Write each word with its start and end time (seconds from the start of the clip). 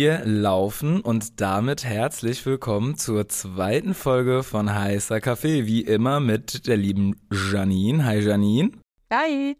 Wir 0.00 0.24
laufen 0.24 1.02
und 1.02 1.42
damit 1.42 1.84
herzlich 1.84 2.46
willkommen 2.46 2.96
zur 2.96 3.28
zweiten 3.28 3.92
Folge 3.92 4.42
von 4.42 4.74
Heißer 4.74 5.20
Kaffee. 5.20 5.66
Wie 5.66 5.82
immer 5.82 6.20
mit 6.20 6.66
der 6.66 6.78
lieben 6.78 7.16
Janine. 7.30 8.02
Hi 8.06 8.18
Janine. 8.18 8.70
Hi. 9.12 9.58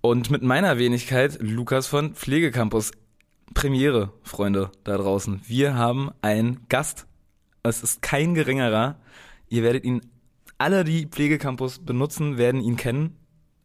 Und 0.00 0.30
mit 0.30 0.42
meiner 0.42 0.78
Wenigkeit 0.78 1.36
Lukas 1.42 1.86
von 1.86 2.14
Pflegecampus. 2.14 2.92
Premiere, 3.52 4.14
Freunde 4.22 4.72
da 4.84 4.96
draußen. 4.96 5.42
Wir 5.46 5.74
haben 5.74 6.10
einen 6.22 6.66
Gast. 6.70 7.06
Es 7.62 7.82
ist 7.82 8.00
kein 8.00 8.32
geringerer. 8.32 8.98
Ihr 9.50 9.62
werdet 9.62 9.84
ihn, 9.84 10.00
alle, 10.56 10.84
die 10.84 11.04
Pflegecampus 11.04 11.80
benutzen, 11.80 12.38
werden 12.38 12.62
ihn 12.62 12.78
kennen. 12.78 13.18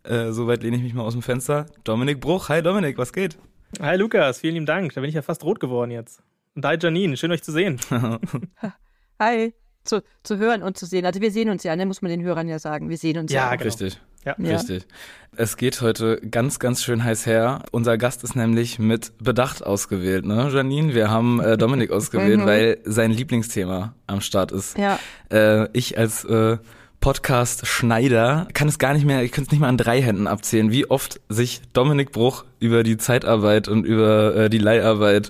Äh, 0.03 0.33
soweit 0.33 0.61
lehne 0.61 0.75
ich 0.75 0.83
mich 0.83 0.93
mal 0.93 1.03
aus 1.03 1.13
dem 1.13 1.21
Fenster. 1.21 1.67
Dominik 1.85 2.19
Bruch. 2.19 2.49
Hi 2.49 2.61
Dominik, 2.61 2.97
was 2.97 3.13
geht? 3.13 3.38
Hi 3.81 3.95
Lukas, 3.97 4.39
vielen 4.39 4.53
lieben 4.53 4.65
Dank. 4.65 4.93
Da 4.93 5.01
bin 5.01 5.09
ich 5.09 5.15
ja 5.15 5.21
fast 5.21 5.43
rot 5.43 5.59
geworden 5.59 5.91
jetzt. 5.91 6.21
Und 6.55 6.65
hi 6.65 6.77
Janine, 6.79 7.17
schön 7.17 7.31
euch 7.31 7.43
zu 7.43 7.51
sehen. 7.51 7.79
Hi. 9.19 9.53
Zu, 9.85 10.01
zu 10.23 10.37
hören 10.37 10.63
und 10.63 10.77
zu 10.77 10.85
sehen. 10.85 11.05
Also 11.05 11.19
wir 11.19 11.29
sehen 11.31 11.49
uns 11.49 11.63
ja, 11.63 11.75
ne? 11.75 11.85
muss 11.85 12.01
man 12.01 12.09
den 12.09 12.21
Hörern 12.23 12.47
ja 12.47 12.57
sagen. 12.59 12.89
Wir 12.89 12.97
sehen 12.97 13.17
uns 13.17 13.31
ja. 13.33 13.49
Ja, 13.49 13.55
genau. 13.55 13.63
richtig. 13.65 13.99
Ja. 14.25 14.33
Richtig. 14.33 14.85
Es 15.35 15.57
geht 15.57 15.81
heute 15.81 16.21
ganz, 16.21 16.59
ganz 16.59 16.81
schön 16.83 17.03
heiß 17.03 17.25
her. 17.25 17.63
Unser 17.71 17.97
Gast 17.97 18.23
ist 18.23 18.35
nämlich 18.37 18.79
mit 18.79 19.11
Bedacht 19.17 19.65
ausgewählt, 19.65 20.25
ne, 20.25 20.49
Janine? 20.53 20.93
Wir 20.93 21.09
haben 21.09 21.41
äh, 21.41 21.57
Dominik 21.57 21.91
ausgewählt, 21.91 22.39
Mhm. 22.39 22.45
weil 22.45 22.77
sein 22.85 23.11
Lieblingsthema 23.11 23.93
am 24.07 24.21
Start 24.21 24.53
ist. 24.53 24.77
Ja. 24.77 24.99
Äh, 25.29 25.67
ich 25.73 25.97
als 25.97 26.23
äh, 26.23 26.57
Podcast-Schneider 27.03 28.47
kann 28.53 28.69
es 28.69 28.79
gar 28.79 28.93
nicht 28.93 29.05
mehr, 29.05 29.23
ich 29.23 29.31
könnte 29.33 29.47
es 29.49 29.51
nicht 29.51 29.59
mal 29.59 29.67
an 29.67 29.77
drei 29.77 30.01
Händen 30.01 30.25
abzählen, 30.25 30.71
wie 30.71 30.89
oft 30.89 31.19
sich 31.27 31.61
Dominik 31.73 32.11
Bruch 32.13 32.45
über 32.59 32.83
die 32.83 32.95
Zeitarbeit 32.97 33.67
und 33.67 33.83
über 33.85 34.35
äh, 34.35 34.49
die 34.49 34.57
Leiharbeit 34.57 35.29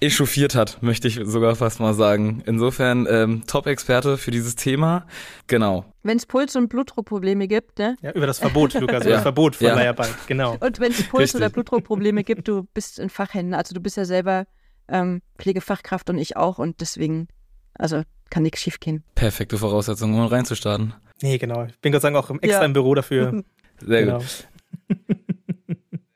echauffiert 0.00 0.54
hat, 0.54 0.82
möchte 0.82 1.08
ich 1.08 1.20
sogar 1.24 1.56
fast 1.56 1.80
mal 1.80 1.92
sagen. 1.92 2.42
Insofern 2.46 3.06
ähm, 3.10 3.42
Top-Experte 3.48 4.16
für 4.16 4.30
dieses 4.30 4.54
Thema. 4.54 5.06
Genau. 5.48 5.84
Wenn 6.04 6.18
es 6.18 6.24
Puls- 6.24 6.54
und 6.54 6.68
Blutdruckprobleme 6.68 7.48
gibt, 7.48 7.78
ne? 7.80 7.96
Ja, 8.00 8.12
über 8.12 8.26
das 8.28 8.38
Verbot, 8.38 8.74
Lukas, 8.74 9.02
über 9.02 9.04
Ja. 9.10 9.14
das 9.16 9.22
Verbot 9.22 9.56
von 9.56 9.66
Ja. 9.66 9.74
Leiharbeit, 9.74 10.14
genau. 10.28 10.56
Und 10.60 10.78
wenn 10.78 10.92
es 10.92 11.02
Puls- 11.02 11.22
Richtig. 11.24 11.40
oder 11.40 11.50
Blutdruckprobleme 11.50 12.22
gibt, 12.22 12.46
du 12.46 12.62
bist 12.74 12.98
in 13.00 13.10
Fachhänden. 13.10 13.54
Also 13.54 13.74
du 13.74 13.80
bist 13.80 13.96
ja 13.96 14.04
selber 14.04 14.46
ähm, 14.88 15.22
Pflegefachkraft 15.38 16.08
und 16.10 16.18
ich 16.18 16.36
auch 16.36 16.58
und 16.58 16.80
deswegen, 16.80 17.26
also 17.74 18.02
kann 18.30 18.44
nichts 18.44 18.60
schief 18.60 18.78
gehen. 18.78 19.02
Perfekte 19.14 19.58
Voraussetzung, 19.58 20.14
um 20.14 20.24
reinzustarten. 20.26 20.94
Nee, 21.22 21.38
genau. 21.38 21.64
Ich 21.64 21.78
bin 21.80 21.92
Gott 21.92 22.02
sei 22.02 22.10
Dank 22.10 22.24
auch 22.24 22.30
im 22.30 22.40
extra 22.40 22.60
Ja. 22.60 22.64
im 22.66 22.72
Büro 22.72 22.94
dafür. 22.94 23.42
Sehr 23.80 24.04
genau. 24.04 24.18
gut. 24.18 24.46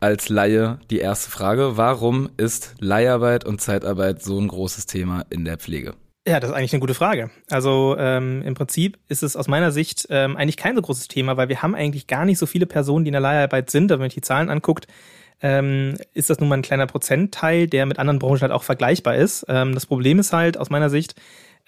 Als 0.00 0.28
Laie 0.28 0.78
die 0.91 0.98
erste 0.98 1.31
Frage. 1.31 1.77
Warum 1.77 2.28
ist 2.36 2.75
Leiharbeit 2.81 3.45
und 3.45 3.61
Zeitarbeit 3.61 4.23
so 4.23 4.39
ein 4.41 4.48
großes 4.48 4.86
Thema 4.86 5.25
in 5.30 5.45
der 5.45 5.58
Pflege? 5.58 5.95
Ja, 6.27 6.41
das 6.41 6.50
ist 6.50 6.56
eigentlich 6.56 6.73
eine 6.73 6.80
gute 6.80 6.95
Frage. 6.95 7.30
Also 7.50 7.97
ähm, 7.98 8.42
im 8.42 8.55
Prinzip 8.55 8.98
ist 9.08 9.23
es 9.23 9.36
aus 9.36 9.48
meiner 9.48 9.70
Sicht 9.73 10.06
ähm, 10.11 10.36
eigentlich 10.36 10.56
kein 10.56 10.75
so 10.77 10.83
großes 10.83 11.08
Thema, 11.08 11.36
weil 11.36 11.48
wir 11.48 11.62
haben 11.62 11.75
eigentlich 11.75 12.06
gar 12.06 12.25
nicht 12.25 12.39
so 12.39 12.47
viele 12.47 12.67
Personen, 12.67 13.05
die 13.05 13.08
in 13.11 13.12
der 13.14 13.20
Leiharbeit 13.20 13.70
sind. 13.70 13.91
Aber 13.91 13.98
wenn 13.98 14.05
man 14.05 14.11
sich 14.11 14.17
die 14.23 14.27
Zahlen 14.27 14.48
anguckt, 14.48 14.86
ähm, 15.41 15.97
ist 16.14 16.30
das 16.30 16.39
nun 16.41 16.48
mal 16.48 16.56
ein 16.56 16.62
kleiner 16.62 16.86
Prozentteil, 16.86 17.67
der 17.67 17.86
mit 17.86 17.98
anderen 17.98 18.19
Branchen 18.20 18.41
halt 18.42 18.53
auch 18.53 18.62
vergleichbar 18.62 19.17
ist. 19.17 19.45
Ähm, 19.48 19.75
das 19.75 19.86
Problem 19.86 20.19
ist 20.20 20.33
halt 20.33 20.56
aus 20.58 20.70
meiner 20.70 20.91
Sicht, 20.91 21.14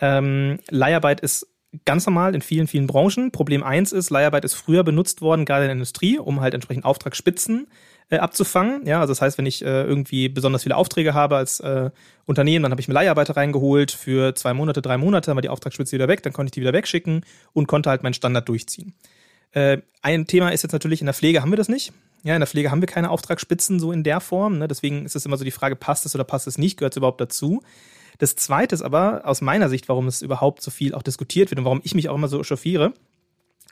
ähm, 0.00 0.58
Leiharbeit 0.70 1.20
ist 1.20 1.46
ganz 1.84 2.06
normal 2.06 2.34
in 2.34 2.40
vielen, 2.40 2.66
vielen 2.66 2.86
Branchen. 2.86 3.30
Problem 3.30 3.62
eins 3.62 3.92
ist, 3.92 4.10
Leiharbeit 4.10 4.44
ist 4.44 4.54
früher 4.54 4.84
benutzt 4.84 5.20
worden, 5.20 5.44
gerade 5.44 5.64
in 5.64 5.68
der 5.68 5.72
Industrie, 5.74 6.18
um 6.18 6.40
halt 6.40 6.54
entsprechend 6.54 6.84
Auftragsspitzen 6.84 7.66
äh, 8.10 8.18
abzufangen. 8.18 8.86
Ja, 8.86 9.00
also 9.00 9.12
das 9.12 9.20
heißt, 9.20 9.38
wenn 9.38 9.46
ich 9.46 9.64
äh, 9.64 9.82
irgendwie 9.82 10.28
besonders 10.28 10.62
viele 10.62 10.76
Aufträge 10.76 11.14
habe 11.14 11.36
als 11.36 11.60
äh, 11.60 11.90
Unternehmen, 12.26 12.62
dann 12.62 12.72
habe 12.72 12.80
ich 12.80 12.88
mir 12.88 12.94
Leiharbeiter 12.94 13.36
reingeholt 13.36 13.90
für 13.90 14.34
zwei 14.34 14.54
Monate, 14.54 14.82
drei 14.82 14.98
Monate, 14.98 15.26
dann 15.26 15.36
war 15.36 15.42
die 15.42 15.48
Auftragsspitze 15.48 15.92
wieder 15.92 16.08
weg, 16.08 16.22
dann 16.22 16.32
konnte 16.32 16.48
ich 16.48 16.52
die 16.52 16.60
wieder 16.60 16.72
wegschicken 16.72 17.24
und 17.52 17.66
konnte 17.66 17.90
halt 17.90 18.02
meinen 18.02 18.14
Standard 18.14 18.48
durchziehen. 18.48 18.94
Äh, 19.52 19.78
ein 20.02 20.26
Thema 20.26 20.50
ist 20.50 20.62
jetzt 20.62 20.72
natürlich, 20.72 21.00
in 21.00 21.06
der 21.06 21.14
Pflege 21.14 21.40
haben 21.40 21.50
wir 21.50 21.56
das 21.56 21.68
nicht. 21.68 21.92
Ja, 22.24 22.34
in 22.34 22.40
der 22.40 22.46
Pflege 22.46 22.70
haben 22.70 22.80
wir 22.80 22.88
keine 22.88 23.10
Auftragsspitzen 23.10 23.78
so 23.78 23.92
in 23.92 24.02
der 24.02 24.20
Form. 24.20 24.58
Ne? 24.58 24.66
Deswegen 24.66 25.04
ist 25.04 25.14
es 25.14 25.26
immer 25.26 25.36
so 25.36 25.44
die 25.44 25.50
Frage, 25.50 25.76
passt 25.76 26.06
es 26.06 26.14
oder 26.14 26.24
passt 26.24 26.46
es 26.46 26.56
nicht? 26.56 26.78
Gehört 26.78 26.94
es 26.94 26.96
überhaupt 26.96 27.20
dazu? 27.20 27.62
Das 28.18 28.36
Zweite 28.36 28.74
ist 28.74 28.82
aber 28.82 29.22
aus 29.24 29.40
meiner 29.40 29.68
Sicht, 29.68 29.88
warum 29.88 30.06
es 30.06 30.22
überhaupt 30.22 30.62
so 30.62 30.70
viel 30.70 30.94
auch 30.94 31.02
diskutiert 31.02 31.50
wird 31.50 31.58
und 31.58 31.64
warum 31.64 31.80
ich 31.84 31.94
mich 31.94 32.08
auch 32.08 32.14
immer 32.14 32.28
so 32.28 32.42
chauffiere, 32.42 32.92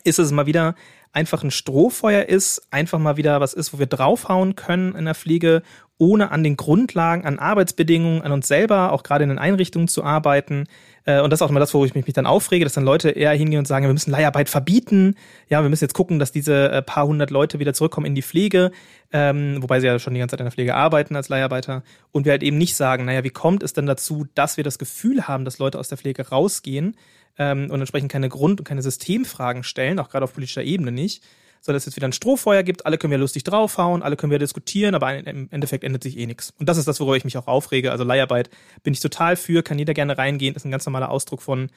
ist 0.04 0.18
es 0.18 0.32
mal 0.32 0.46
wieder 0.46 0.74
einfach 1.12 1.42
ein 1.42 1.50
Strohfeuer 1.50 2.24
ist, 2.24 2.62
einfach 2.70 2.98
mal 2.98 3.16
wieder 3.16 3.40
was 3.40 3.52
ist, 3.52 3.72
wo 3.72 3.78
wir 3.78 3.86
draufhauen 3.86 4.56
können 4.56 4.94
in 4.94 5.04
der 5.04 5.14
Pflege, 5.14 5.62
ohne 5.98 6.32
an 6.32 6.42
den 6.42 6.56
Grundlagen, 6.56 7.24
an 7.24 7.38
Arbeitsbedingungen, 7.38 8.22
an 8.22 8.32
uns 8.32 8.48
selber, 8.48 8.92
auch 8.92 9.02
gerade 9.04 9.22
in 9.22 9.28
den 9.28 9.38
Einrichtungen 9.38 9.86
zu 9.86 10.02
arbeiten. 10.02 10.64
Äh, 11.04 11.20
Und 11.20 11.30
das 11.30 11.38
ist 11.38 11.42
auch 11.42 11.50
immer 11.50 11.60
das, 11.60 11.74
wo 11.74 11.84
ich 11.84 11.94
mich 11.94 12.04
dann 12.06 12.26
aufrege, 12.26 12.64
dass 12.64 12.72
dann 12.72 12.84
Leute 12.84 13.10
eher 13.10 13.32
hingehen 13.32 13.60
und 13.60 13.68
sagen, 13.68 13.86
wir 13.86 13.92
müssen 13.92 14.10
Leiharbeit 14.10 14.48
verbieten. 14.48 15.14
Ja, 15.48 15.62
wir 15.62 15.68
müssen 15.68 15.84
jetzt 15.84 15.94
gucken, 15.94 16.19
dass 16.19 16.32
diese 16.32 16.72
äh, 16.72 16.82
paar 16.82 17.06
hundert 17.06 17.30
Leute 17.30 17.60
wieder 17.60 17.74
zurückkommen 17.74 18.06
in 18.06 18.14
die 18.16 18.22
Pflege, 18.22 18.72
ähm, 19.12 19.62
wobei 19.62 19.78
sie 19.78 19.86
ja 19.86 19.98
schon 19.98 20.14
die 20.14 20.20
ganze 20.20 20.32
Zeit 20.32 20.40
in 20.40 20.46
der 20.46 20.52
Pflege 20.52 20.74
arbeiten 20.74 21.14
als 21.14 21.28
Leiharbeiter. 21.28 21.84
Und 22.10 22.24
wir 22.24 22.32
halt 22.32 22.42
eben 22.42 22.58
nicht 22.58 22.74
sagen, 22.74 23.04
naja, 23.04 23.22
wie 23.22 23.30
kommt 23.30 23.62
es 23.62 23.72
denn 23.72 23.86
dazu, 23.86 24.26
dass 24.34 24.56
wir 24.56 24.64
das 24.64 24.78
Gefühl 24.78 25.28
haben, 25.28 25.44
dass 25.44 25.58
Leute 25.58 25.78
aus 25.78 25.88
der 25.88 25.98
Pflege 25.98 26.30
rausgehen 26.30 26.96
ähm, 27.38 27.70
und 27.70 27.81
entsprechend 27.81 28.10
keine 28.10 28.28
Grund- 28.28 28.60
und 28.60 28.65
keine 28.65 28.82
Systemfragen 28.82 29.62
stellen, 29.62 29.98
auch 29.98 30.09
gerade 30.09 30.25
auf 30.25 30.34
politischer 30.34 30.62
Ebene 30.62 30.93
nicht, 30.93 31.22
sondern 31.60 31.78
es 31.78 31.87
jetzt 31.87 31.97
wieder 31.97 32.09
ein 32.09 32.12
Strohfeuer 32.12 32.62
gibt, 32.62 32.87
alle 32.87 32.98
können 32.98 33.12
wir 33.12 33.19
lustig 33.19 33.44
draufhauen, 33.44 34.03
alle 34.03 34.16
können 34.16 34.32
wir 34.32 34.38
diskutieren, 34.38 34.94
aber 34.94 35.16
im 35.16 35.48
Endeffekt 35.50 35.84
ändert 35.84 36.03
sich 36.03 36.19
eh 36.19 36.26
nichts. 36.26 36.53
Und 36.59 36.69
das 36.69 36.76
ist 36.76 36.88
das, 36.88 36.98
worüber 36.98 37.16
ich 37.16 37.25
mich 37.25 37.38
auch 37.38 37.47
aufrege. 37.47 37.93
Also 37.93 38.04
Leiharbeit 38.04 38.50
bin 38.82 38.93
ich 38.93 39.00
total 39.00 39.37
für, 39.37 39.62
kann 39.62 39.78
jeder 39.78 39.94
gerne 39.94 40.19
reingehen, 40.19 40.56
ist 40.56 40.65
ein 40.65 40.72
ganz 40.72 40.84
normaler 40.84 41.10
Ausdruck 41.10 41.41
von 41.41 41.70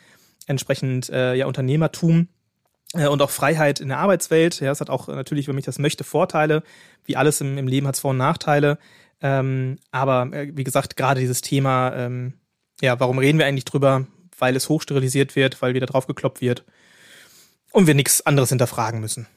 entsprechend 0.48 1.10
äh, 1.10 1.36
ja, 1.36 1.46
Unternehmertum 1.46 2.28
äh, 2.94 3.08
und 3.08 3.22
auch 3.22 3.30
Freiheit 3.30 3.80
in 3.80 3.90
der 3.90 4.00
Arbeitswelt. 4.00 4.60
Ja, 4.60 4.72
es 4.72 4.82
hat 4.82 4.90
auch 4.90 5.08
natürlich, 5.08 5.48
wenn 5.48 5.58
ich 5.58 5.66
das 5.66 5.80
möchte, 5.80 6.04
Vorteile. 6.04 6.64
Wie 7.06 7.16
alles 7.16 7.42
im, 7.42 7.58
im 7.58 7.68
Leben 7.68 7.88
hat 7.88 7.96
es 7.96 8.02
Vor- 8.02 8.12
und 8.12 8.18
Nachteile. 8.18 8.80
Ähm, 9.22 9.78
aber 9.92 10.34
äh, 10.34 10.52
wie 10.56 10.64
gesagt, 10.64 10.98
gerade 10.98 11.20
dieses 11.20 11.42
Thema, 11.42 11.94
ähm, 11.96 12.34
ja, 12.82 13.00
warum 13.00 13.20
reden 13.20 13.38
wir 13.38 13.46
eigentlich 13.46 13.66
drüber? 13.66 14.08
Weil 14.38 14.56
es 14.56 14.69
hochsterilisiert 14.69 15.35
wird, 15.35 15.62
weil 15.62 15.73
wieder 15.73 15.85
drauf 15.85 16.07
gekloppt 16.07 16.41
wird 16.41 16.66
und 17.72 17.88
wir 17.88 17.96
nichts 17.96 18.25
anderes 18.25 18.50
hinterfragen 18.50 19.00
müssen. 19.00 19.28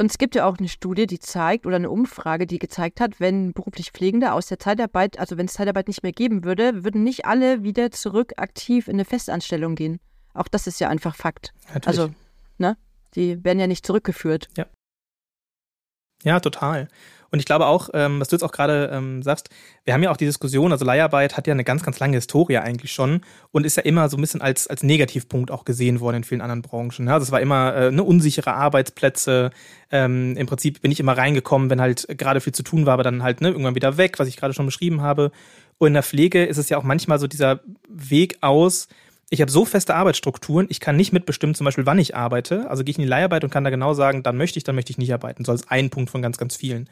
Und 0.00 0.10
es 0.10 0.18
gibt 0.18 0.36
ja 0.36 0.46
auch 0.46 0.58
eine 0.58 0.68
Studie, 0.68 1.08
die 1.08 1.18
zeigt, 1.18 1.66
oder 1.66 1.74
eine 1.74 1.90
Umfrage, 1.90 2.46
die 2.46 2.60
gezeigt 2.60 3.00
hat, 3.00 3.18
wenn 3.18 3.52
beruflich 3.52 3.90
Pflegende 3.90 4.32
aus 4.32 4.46
der 4.46 4.60
Zeitarbeit, 4.60 5.18
also 5.18 5.36
wenn 5.36 5.46
es 5.46 5.54
Zeitarbeit 5.54 5.88
nicht 5.88 6.04
mehr 6.04 6.12
geben 6.12 6.44
würde, 6.44 6.84
würden 6.84 7.02
nicht 7.02 7.24
alle 7.24 7.64
wieder 7.64 7.90
zurück 7.90 8.34
aktiv 8.36 8.86
in 8.86 8.94
eine 8.94 9.04
Festanstellung 9.04 9.74
gehen. 9.74 9.98
Auch 10.34 10.46
das 10.46 10.68
ist 10.68 10.78
ja 10.78 10.88
einfach 10.88 11.16
Fakt. 11.16 11.52
Natürlich. 11.74 11.86
Also, 11.86 12.14
ne? 12.58 12.76
Die 13.16 13.42
werden 13.42 13.58
ja 13.58 13.66
nicht 13.66 13.84
zurückgeführt. 13.84 14.48
Ja, 16.22 16.38
total. 16.38 16.88
Und 17.30 17.38
ich 17.38 17.44
glaube 17.44 17.66
auch, 17.66 17.90
ähm, 17.92 18.20
was 18.20 18.28
du 18.28 18.36
jetzt 18.36 18.42
auch 18.42 18.52
gerade 18.52 18.90
ähm, 18.92 19.22
sagst, 19.22 19.50
wir 19.84 19.94
haben 19.94 20.02
ja 20.02 20.10
auch 20.10 20.16
die 20.16 20.24
Diskussion, 20.24 20.72
also 20.72 20.84
Leiharbeit 20.84 21.36
hat 21.36 21.46
ja 21.46 21.52
eine 21.52 21.64
ganz, 21.64 21.82
ganz 21.82 21.98
lange 21.98 22.16
Historie 22.16 22.58
eigentlich 22.58 22.92
schon 22.92 23.20
und 23.52 23.66
ist 23.66 23.76
ja 23.76 23.82
immer 23.82 24.08
so 24.08 24.16
ein 24.16 24.20
bisschen 24.20 24.40
als, 24.40 24.66
als 24.66 24.82
Negativpunkt 24.82 25.50
auch 25.50 25.64
gesehen 25.64 26.00
worden 26.00 26.18
in 26.18 26.24
vielen 26.24 26.40
anderen 26.40 26.62
Branchen. 26.62 27.06
Ja, 27.06 27.14
also 27.14 27.24
es 27.24 27.32
war 27.32 27.40
immer 27.40 27.74
äh, 27.74 27.88
eine 27.88 28.02
unsichere 28.02 28.54
Arbeitsplätze. 28.54 29.50
Ähm, 29.90 30.36
Im 30.36 30.46
Prinzip 30.46 30.80
bin 30.80 30.90
ich 30.90 31.00
immer 31.00 31.16
reingekommen, 31.16 31.70
wenn 31.70 31.80
halt 31.80 32.06
gerade 32.16 32.40
viel 32.40 32.54
zu 32.54 32.62
tun 32.62 32.86
war, 32.86 32.94
aber 32.94 33.02
dann 33.02 33.22
halt 33.22 33.40
ne, 33.40 33.48
irgendwann 33.48 33.74
wieder 33.74 33.96
weg, 33.96 34.18
was 34.18 34.28
ich 34.28 34.36
gerade 34.36 34.54
schon 34.54 34.66
beschrieben 34.66 35.02
habe. 35.02 35.30
Und 35.78 35.88
in 35.88 35.94
der 35.94 36.02
Pflege 36.02 36.44
ist 36.44 36.58
es 36.58 36.68
ja 36.68 36.78
auch 36.78 36.82
manchmal 36.82 37.18
so 37.18 37.26
dieser 37.26 37.60
Weg 37.88 38.38
aus, 38.40 38.88
ich 39.30 39.40
habe 39.40 39.50
so 39.50 39.64
feste 39.64 39.94
Arbeitsstrukturen, 39.94 40.66
ich 40.70 40.80
kann 40.80 40.96
nicht 40.96 41.12
mitbestimmen, 41.12 41.54
zum 41.54 41.64
Beispiel, 41.66 41.86
wann 41.86 41.98
ich 41.98 42.16
arbeite. 42.16 42.68
Also 42.70 42.82
gehe 42.82 42.92
ich 42.92 42.98
in 42.98 43.02
die 43.02 43.08
Leiharbeit 43.08 43.44
und 43.44 43.50
kann 43.50 43.64
da 43.64 43.70
genau 43.70 43.92
sagen, 43.92 44.22
dann 44.22 44.36
möchte 44.36 44.58
ich, 44.58 44.64
dann 44.64 44.74
möchte 44.74 44.90
ich 44.90 44.98
nicht 44.98 45.12
arbeiten. 45.12 45.44
So 45.44 45.52
als 45.52 45.68
ein 45.68 45.90
Punkt 45.90 46.10
von 46.10 46.22
ganz, 46.22 46.38
ganz 46.38 46.56
vielen. 46.56 46.88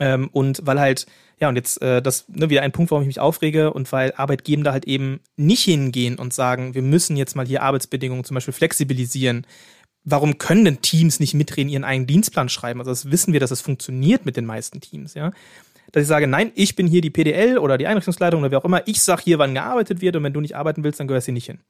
Ähm, 0.00 0.28
und 0.32 0.60
weil 0.64 0.80
halt, 0.80 1.06
ja, 1.40 1.48
und 1.48 1.56
jetzt 1.56 1.82
äh, 1.82 2.00
das 2.00 2.26
ne, 2.28 2.50
wieder 2.50 2.62
ein 2.62 2.72
Punkt, 2.72 2.90
warum 2.90 3.02
ich 3.02 3.08
mich 3.08 3.20
aufrege 3.20 3.72
und 3.72 3.90
weil 3.92 4.12
Arbeitgeber 4.16 4.72
halt 4.72 4.86
eben 4.86 5.20
nicht 5.36 5.64
hingehen 5.64 6.16
und 6.16 6.32
sagen, 6.32 6.74
wir 6.74 6.82
müssen 6.82 7.16
jetzt 7.16 7.36
mal 7.36 7.46
hier 7.46 7.62
Arbeitsbedingungen 7.62 8.24
zum 8.24 8.34
Beispiel 8.34 8.54
flexibilisieren. 8.54 9.46
Warum 10.04 10.38
können 10.38 10.64
denn 10.64 10.82
Teams 10.82 11.18
nicht 11.18 11.34
mitreden, 11.34 11.70
ihren 11.70 11.84
eigenen 11.84 12.06
Dienstplan 12.06 12.48
schreiben? 12.48 12.80
Also 12.80 12.90
das 12.90 13.10
wissen 13.10 13.32
wir, 13.32 13.40
dass 13.40 13.50
es 13.50 13.60
das 13.60 13.64
funktioniert 13.64 14.26
mit 14.26 14.36
den 14.36 14.46
meisten 14.46 14.80
Teams, 14.80 15.14
ja. 15.14 15.32
Dass 15.94 16.02
ich 16.02 16.08
sage, 16.08 16.26
nein, 16.26 16.50
ich 16.56 16.74
bin 16.74 16.88
hier 16.88 17.00
die 17.00 17.10
PDL 17.10 17.56
oder 17.56 17.78
die 17.78 17.86
Einrichtungsleitung 17.86 18.40
oder 18.40 18.50
wer 18.50 18.58
auch 18.58 18.64
immer, 18.64 18.82
ich 18.88 19.00
sag 19.00 19.20
hier, 19.20 19.38
wann 19.38 19.54
gearbeitet 19.54 20.00
wird 20.00 20.16
und 20.16 20.24
wenn 20.24 20.32
du 20.32 20.40
nicht 20.40 20.56
arbeiten 20.56 20.82
willst, 20.82 20.98
dann 20.98 21.06
gehörst 21.06 21.28
du 21.28 21.30
hier 21.30 21.34
nicht 21.34 21.46
hin. 21.46 21.60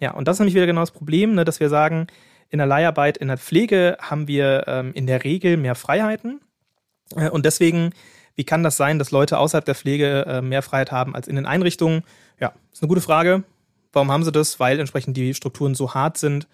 Ja, 0.00 0.14
und 0.14 0.26
das 0.26 0.34
ist 0.34 0.40
nämlich 0.40 0.56
wieder 0.56 0.66
genau 0.66 0.80
das 0.80 0.90
Problem, 0.90 1.36
ne, 1.36 1.44
dass 1.44 1.60
wir 1.60 1.68
sagen, 1.68 2.08
in 2.50 2.58
der 2.58 2.66
Leiharbeit, 2.66 3.18
in 3.18 3.28
der 3.28 3.38
Pflege 3.38 3.96
haben 4.00 4.26
wir 4.26 4.64
ähm, 4.66 4.90
in 4.94 5.06
der 5.06 5.22
Regel 5.22 5.56
mehr 5.56 5.76
Freiheiten. 5.76 6.40
Äh, 7.14 7.30
und 7.30 7.46
deswegen, 7.46 7.92
wie 8.34 8.42
kann 8.42 8.64
das 8.64 8.76
sein, 8.76 8.98
dass 8.98 9.12
Leute 9.12 9.38
außerhalb 9.38 9.64
der 9.64 9.76
Pflege 9.76 10.26
äh, 10.26 10.42
mehr 10.42 10.62
Freiheit 10.62 10.90
haben 10.90 11.14
als 11.14 11.28
in 11.28 11.36
den 11.36 11.46
Einrichtungen? 11.46 12.02
Ja, 12.40 12.54
ist 12.72 12.82
eine 12.82 12.88
gute 12.88 13.00
Frage. 13.00 13.44
Warum 13.92 14.10
haben 14.10 14.24
sie 14.24 14.32
das? 14.32 14.58
Weil 14.58 14.80
entsprechend 14.80 15.16
die 15.16 15.34
Strukturen 15.34 15.76
so 15.76 15.94
hart 15.94 16.18
sind, 16.18 16.48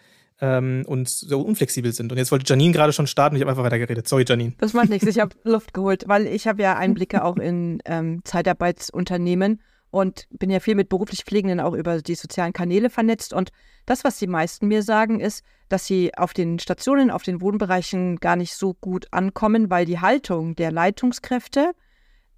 ähm, 0.44 0.84
und 0.86 1.08
so 1.08 1.40
unflexibel 1.40 1.92
sind. 1.92 2.12
Und 2.12 2.18
jetzt 2.18 2.30
wollte 2.30 2.44
Janine 2.46 2.72
gerade 2.72 2.92
schon 2.92 3.06
starten, 3.06 3.36
ich 3.36 3.42
habe 3.42 3.50
einfach 3.50 3.64
weiter 3.64 3.78
geredet. 3.78 4.06
Sorry, 4.06 4.24
Janine. 4.28 4.52
Das 4.58 4.74
macht 4.74 4.90
nichts, 4.90 5.06
ich 5.06 5.18
habe 5.18 5.34
Luft 5.44 5.72
geholt, 5.72 6.04
weil 6.06 6.26
ich 6.26 6.46
habe 6.46 6.62
ja 6.62 6.76
Einblicke 6.76 7.24
auch 7.24 7.38
in 7.38 7.80
ähm, 7.86 8.20
Zeitarbeitsunternehmen 8.24 9.62
und 9.90 10.26
bin 10.30 10.50
ja 10.50 10.60
viel 10.60 10.74
mit 10.74 10.90
beruflich 10.90 11.24
Pflegenden 11.24 11.60
auch 11.60 11.72
über 11.72 12.02
die 12.02 12.14
sozialen 12.14 12.52
Kanäle 12.52 12.90
vernetzt. 12.90 13.32
Und 13.32 13.52
das, 13.86 14.04
was 14.04 14.18
die 14.18 14.26
meisten 14.26 14.68
mir 14.68 14.82
sagen, 14.82 15.20
ist, 15.20 15.44
dass 15.70 15.86
sie 15.86 16.14
auf 16.14 16.34
den 16.34 16.58
Stationen, 16.58 17.10
auf 17.10 17.22
den 17.22 17.40
Wohnbereichen 17.40 18.16
gar 18.16 18.36
nicht 18.36 18.54
so 18.54 18.74
gut 18.74 19.06
ankommen, 19.12 19.70
weil 19.70 19.86
die 19.86 20.00
Haltung 20.00 20.56
der 20.56 20.72
Leitungskräfte 20.72 21.72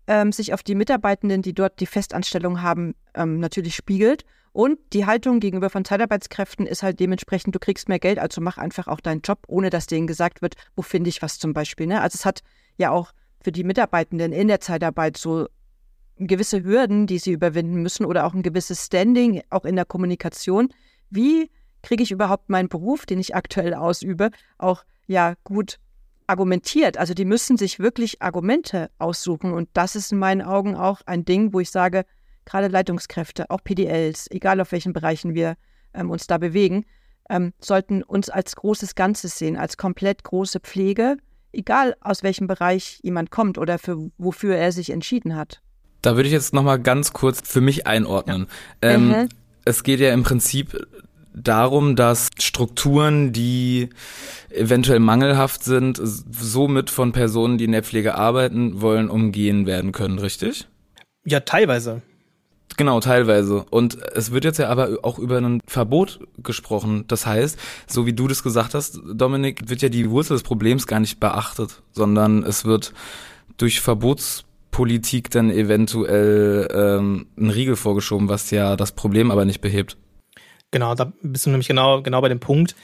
ähm, 0.07 0.31
sich 0.31 0.55
auf 0.55 0.63
die 0.63 0.77
Mitarbeitenden, 0.77 1.43
die 1.43 1.55
dort 1.55 1.81
die 1.81 1.87
Festanstellung 1.87 2.63
haben, 2.63 2.95
ähm, 3.15 3.41
natürlich 3.41 3.75
spiegelt. 3.75 4.25
Und 4.57 4.79
die 4.95 5.05
Haltung 5.05 5.39
gegenüber 5.39 5.69
von 5.69 5.85
Zeitarbeitskräften 5.85 6.67
ist 6.67 6.83
halt 6.83 6.99
dementsprechend, 6.99 7.55
du 7.55 7.59
kriegst 7.59 7.91
mehr 7.91 7.99
Geld, 7.99 8.19
also 8.19 8.41
mach 8.41 8.57
einfach 8.57 8.87
auch 8.87 9.01
deinen 9.01 9.21
Job, 9.21 9.41
ohne 9.49 9.69
dass 9.69 9.87
denen 9.87 10.07
gesagt 10.07 10.41
wird, 10.41 10.55
wo 10.75 10.81
finde 10.81 11.11
ich 11.11 11.21
was 11.21 11.39
zum 11.39 11.53
Beispiel. 11.53 11.87
Ne? 11.87 12.01
Also 12.01 12.17
es 12.17 12.25
hat 12.25 12.41
ja 12.79 12.91
auch 12.91 13.13
für 13.43 13.53
die 13.53 13.65
Mitarbeitenden 13.65 14.33
in 14.33 14.49
der 14.49 14.61
Zeitarbeit 14.61 15.19
so 15.19 15.47
gewisse 16.17 16.65
Hürden, 16.65 17.07
die 17.07 17.19
sie 17.19 17.33
überwinden 17.33 17.83
müssen 17.83 18.07
oder 18.07 18.25
auch 18.25 18.33
ein 18.33 18.43
gewisses 18.43 18.87
Standing, 18.87 19.43
auch 19.51 19.67
in 19.67 19.77
der 19.77 19.85
Kommunikation. 19.85 20.73
Wie 21.11 21.51
kriege 21.83 22.03
ich 22.03 22.11
überhaupt 22.11 22.49
meinen 22.49 22.71
Beruf, 22.71 23.05
den 23.05 23.19
ich 23.21 23.35
aktuell 23.35 23.75
ausübe, 23.75 24.31
auch 24.57 24.85
ja 25.07 25.35
gut 25.45 25.79
argumentiert. 26.27 26.97
Also 26.97 27.13
die 27.13 27.27
müssen 27.27 27.59
sich 27.59 27.79
wirklich 27.79 28.23
Argumente 28.23 28.89
aussuchen. 28.99 29.53
Und 29.53 29.69
das 29.75 29.97
ist 29.97 30.13
in 30.13 30.19
meinen 30.19 30.41
Augen 30.41 30.77
auch 30.77 31.03
ein 31.05 31.27
Ding, 31.27 31.53
wo 31.53 31.61
ich 31.61 31.71
sage, 31.71 32.07
gerade 32.47 32.69
Leitungskräfte, 32.69 33.51
auch 33.51 33.63
PDLs, 33.63 34.31
egal 34.31 34.61
auf 34.61 34.73
welchen 34.73 34.93
Bereichen 34.93 35.35
wir 35.35 35.57
ähm, 35.93 36.11
uns 36.11 36.27
da 36.27 36.39
bewegen, 36.39 36.87
ähm, 37.29 37.53
sollten 37.59 38.03
uns 38.03 38.31
als 38.31 38.57
großes 38.57 38.95
Ganzes 38.95 39.37
sehen, 39.39 39.57
als 39.57 39.77
komplett 39.77 40.25
große 40.25 40.61
Pflege, 40.61 41.17
egal 41.53 41.97
aus 42.01 42.23
welchem 42.23 42.47
Bereich 42.47 43.01
jemand 43.03 43.31
kommt 43.31 43.59
oder 43.59 43.79
für 43.79 44.11
wofür 44.17 44.57
er 44.57 44.73
sich 44.73 44.91
entschieden 44.91 45.37
hat. 45.37 45.61
Da 46.03 46.17
würde 46.17 46.29
ich 46.29 46.33
jetzt 46.33 46.55
nochmal 46.55 46.79
ganz 46.79 47.13
kurz 47.13 47.41
für 47.45 47.61
mich 47.61 47.87
einordnen. 47.87 48.47
Ja. 48.83 48.91
Ähm, 48.91 49.09
mhm. 49.09 49.29
Es 49.65 49.83
geht 49.83 49.99
ja 49.99 50.13
im 50.13 50.23
Prinzip 50.23 50.79
darum, 51.35 51.97
dass 51.97 52.31
Strukturen, 52.39 53.33
die 53.33 53.91
eventuell 54.51 55.01
mangelhaft 55.01 55.65
sind, 55.65 56.01
somit 56.03 56.91
von 56.91 57.13
Personen, 57.13 57.59
die 57.59 57.65
in 57.65 57.73
der 57.73 57.83
Pflege 57.83 58.15
arbeiten 58.15 58.81
wollen, 58.81 59.11
umgehen 59.11 59.67
werden 59.67 59.93
können, 59.93 60.19
richtig? 60.19 60.69
Ja, 61.25 61.41
teilweise. 61.41 62.03
Genau, 62.77 63.01
teilweise. 63.01 63.65
Und 63.71 63.97
es 64.15 64.33
wird 64.33 64.45
jetzt 64.45 64.59
ja 64.59 64.69
aber 64.69 64.99
auch 65.03 65.19
über 65.19 65.39
ein 65.39 65.61
Verbot 65.67 66.21
gesprochen. 66.43 67.05
Das 67.09 67.25
heißt, 67.25 67.59
so 67.87 68.05
wie 68.05 68.13
du 68.13 68.29
das 68.29 68.43
gesagt 68.43 68.75
hast, 68.75 69.01
Dominik, 69.15 69.69
wird 69.69 69.81
ja 69.81 69.89
die 69.89 70.11
Wurzel 70.11 70.35
des 70.35 70.43
Problems 70.43 70.87
gar 70.87 71.01
nicht 71.01 71.19
beachtet, 71.19 71.83
sondern 71.93 72.43
es 72.43 72.67
wird 72.67 72.93
durch 73.57 73.81
Verbotspolitik 73.81 75.31
dann 75.31 75.51
eventuell 75.51 76.69
ähm, 76.71 77.27
ein 77.39 77.49
Riegel 77.49 77.77
vorgeschoben, 77.77 78.29
was 78.29 78.51
ja 78.51 78.77
das 78.77 78.93
Problem 78.93 79.31
aber 79.31 79.47
nicht 79.47 79.63
behebt. 79.63 79.97
Genau, 80.71 80.95
da 80.95 81.13
bist 81.23 81.47
du 81.47 81.51
nämlich 81.51 81.69
genau, 81.69 82.03
genau 82.03 82.21
bei 82.21 82.29
dem 82.29 82.41
Punkt. 82.41 82.75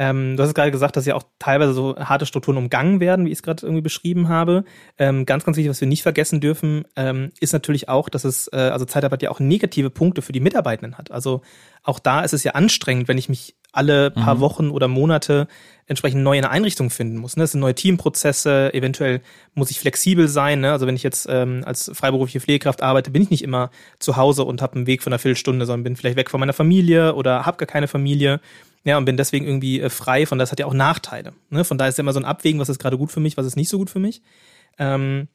Ähm, 0.00 0.36
du 0.36 0.42
hast 0.44 0.54
gerade 0.54 0.70
gesagt, 0.70 0.96
dass 0.96 1.06
ja 1.06 1.16
auch 1.16 1.24
teilweise 1.40 1.72
so 1.72 1.96
harte 1.96 2.24
Strukturen 2.24 2.56
umgangen 2.56 3.00
werden, 3.00 3.26
wie 3.26 3.30
ich 3.30 3.38
es 3.38 3.42
gerade 3.42 3.66
irgendwie 3.66 3.82
beschrieben 3.82 4.28
habe. 4.28 4.64
Ähm, 4.96 5.26
ganz, 5.26 5.44
ganz 5.44 5.56
wichtig, 5.56 5.70
was 5.70 5.80
wir 5.80 5.88
nicht 5.88 6.04
vergessen 6.04 6.40
dürfen, 6.40 6.84
ähm, 6.94 7.32
ist 7.40 7.52
natürlich 7.52 7.88
auch, 7.88 8.08
dass 8.08 8.24
es, 8.24 8.48
äh, 8.52 8.56
also 8.56 8.84
Zeitarbeit 8.84 9.22
ja 9.22 9.30
auch 9.30 9.40
negative 9.40 9.90
Punkte 9.90 10.22
für 10.22 10.30
die 10.30 10.38
Mitarbeitenden 10.38 10.96
hat. 10.96 11.10
Also 11.10 11.42
auch 11.82 11.98
da 11.98 12.20
ist 12.20 12.32
es 12.32 12.44
ja 12.44 12.52
anstrengend, 12.52 13.08
wenn 13.08 13.18
ich 13.18 13.28
mich 13.28 13.56
alle 13.72 14.12
paar 14.12 14.36
mhm. 14.36 14.40
Wochen 14.40 14.70
oder 14.70 14.86
Monate 14.86 15.48
entsprechend 15.86 16.22
neu 16.22 16.38
in 16.38 16.44
eine 16.44 16.52
Einrichtung 16.52 16.90
finden 16.90 17.16
muss. 17.16 17.36
Ne? 17.36 17.42
Das 17.42 17.52
sind 17.52 17.60
neue 17.60 17.74
Teamprozesse, 17.74 18.72
eventuell 18.74 19.20
muss 19.54 19.70
ich 19.70 19.80
flexibel 19.80 20.28
sein. 20.28 20.60
Ne? 20.60 20.70
Also 20.70 20.86
wenn 20.86 20.96
ich 20.96 21.02
jetzt 21.02 21.26
ähm, 21.28 21.62
als 21.64 21.90
freiberufliche 21.92 22.40
Pflegekraft 22.40 22.82
arbeite, 22.82 23.10
bin 23.10 23.22
ich 23.22 23.30
nicht 23.30 23.42
immer 23.42 23.70
zu 23.98 24.16
Hause 24.16 24.44
und 24.44 24.62
habe 24.62 24.76
einen 24.76 24.86
Weg 24.86 25.02
von 25.02 25.12
einer 25.12 25.18
Viertelstunde, 25.18 25.66
sondern 25.66 25.84
bin 25.84 25.96
vielleicht 25.96 26.16
weg 26.16 26.30
von 26.30 26.40
meiner 26.40 26.52
Familie 26.52 27.14
oder 27.14 27.46
habe 27.46 27.56
gar 27.56 27.66
keine 27.66 27.88
Familie. 27.88 28.40
Ja, 28.84 28.96
und 28.96 29.04
bin 29.04 29.16
deswegen 29.16 29.46
irgendwie 29.46 29.80
äh, 29.80 29.90
frei. 29.90 30.26
Von 30.26 30.38
das 30.38 30.52
hat 30.52 30.60
ja 30.60 30.66
auch 30.66 30.74
Nachteile. 30.74 31.32
Ne? 31.50 31.64
Von 31.64 31.78
daher 31.78 31.90
ist 31.90 31.98
ja 31.98 32.02
immer 32.02 32.12
so 32.12 32.20
ein 32.20 32.24
Abwägen, 32.24 32.60
was 32.60 32.68
ist 32.68 32.78
gerade 32.78 32.98
gut 32.98 33.12
für 33.12 33.20
mich, 33.20 33.36
was 33.36 33.46
ist 33.46 33.56
nicht 33.56 33.68
so 33.68 33.78
gut 33.78 33.90
für 33.90 33.98
mich. 33.98 34.22
Ähm, 34.78 35.28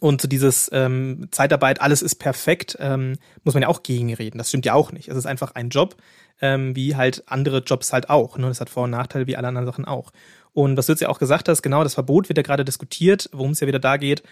und 0.00 0.22
so 0.22 0.28
dieses 0.28 0.70
ähm, 0.72 1.28
Zeitarbeit, 1.30 1.80
alles 1.80 2.00
ist 2.00 2.14
perfekt, 2.14 2.76
ähm, 2.80 3.18
muss 3.44 3.54
man 3.54 3.62
ja 3.62 3.68
auch 3.68 3.82
gegenreden. 3.82 4.38
Das 4.38 4.48
stimmt 4.48 4.64
ja 4.64 4.74
auch 4.74 4.92
nicht. 4.92 5.08
Es 5.08 5.16
ist 5.16 5.26
einfach 5.26 5.54
ein 5.54 5.68
Job, 5.68 5.96
ähm, 6.40 6.74
wie 6.74 6.96
halt 6.96 7.24
andere 7.26 7.58
Jobs 7.58 7.92
halt 7.92 8.08
auch. 8.08 8.38
Ne? 8.38 8.48
Das 8.48 8.60
hat 8.60 8.70
Vor- 8.70 8.84
und 8.84 8.90
Nachteile, 8.90 9.26
wie 9.26 9.36
alle 9.36 9.48
anderen 9.48 9.66
Sachen 9.66 9.84
auch. 9.84 10.12
Und 10.54 10.76
was 10.76 10.86
du 10.86 10.92
jetzt 10.92 11.00
ja 11.00 11.08
auch 11.08 11.18
gesagt 11.18 11.48
hast, 11.48 11.62
genau, 11.62 11.82
das 11.82 11.94
Verbot 11.94 12.28
wird 12.28 12.38
ja 12.38 12.42
gerade 12.42 12.64
diskutiert, 12.64 13.28
worum 13.32 13.52
es 13.52 13.60
ja 13.60 13.66
wieder 13.66 13.78
da 13.78 13.96
geht. 13.96 14.22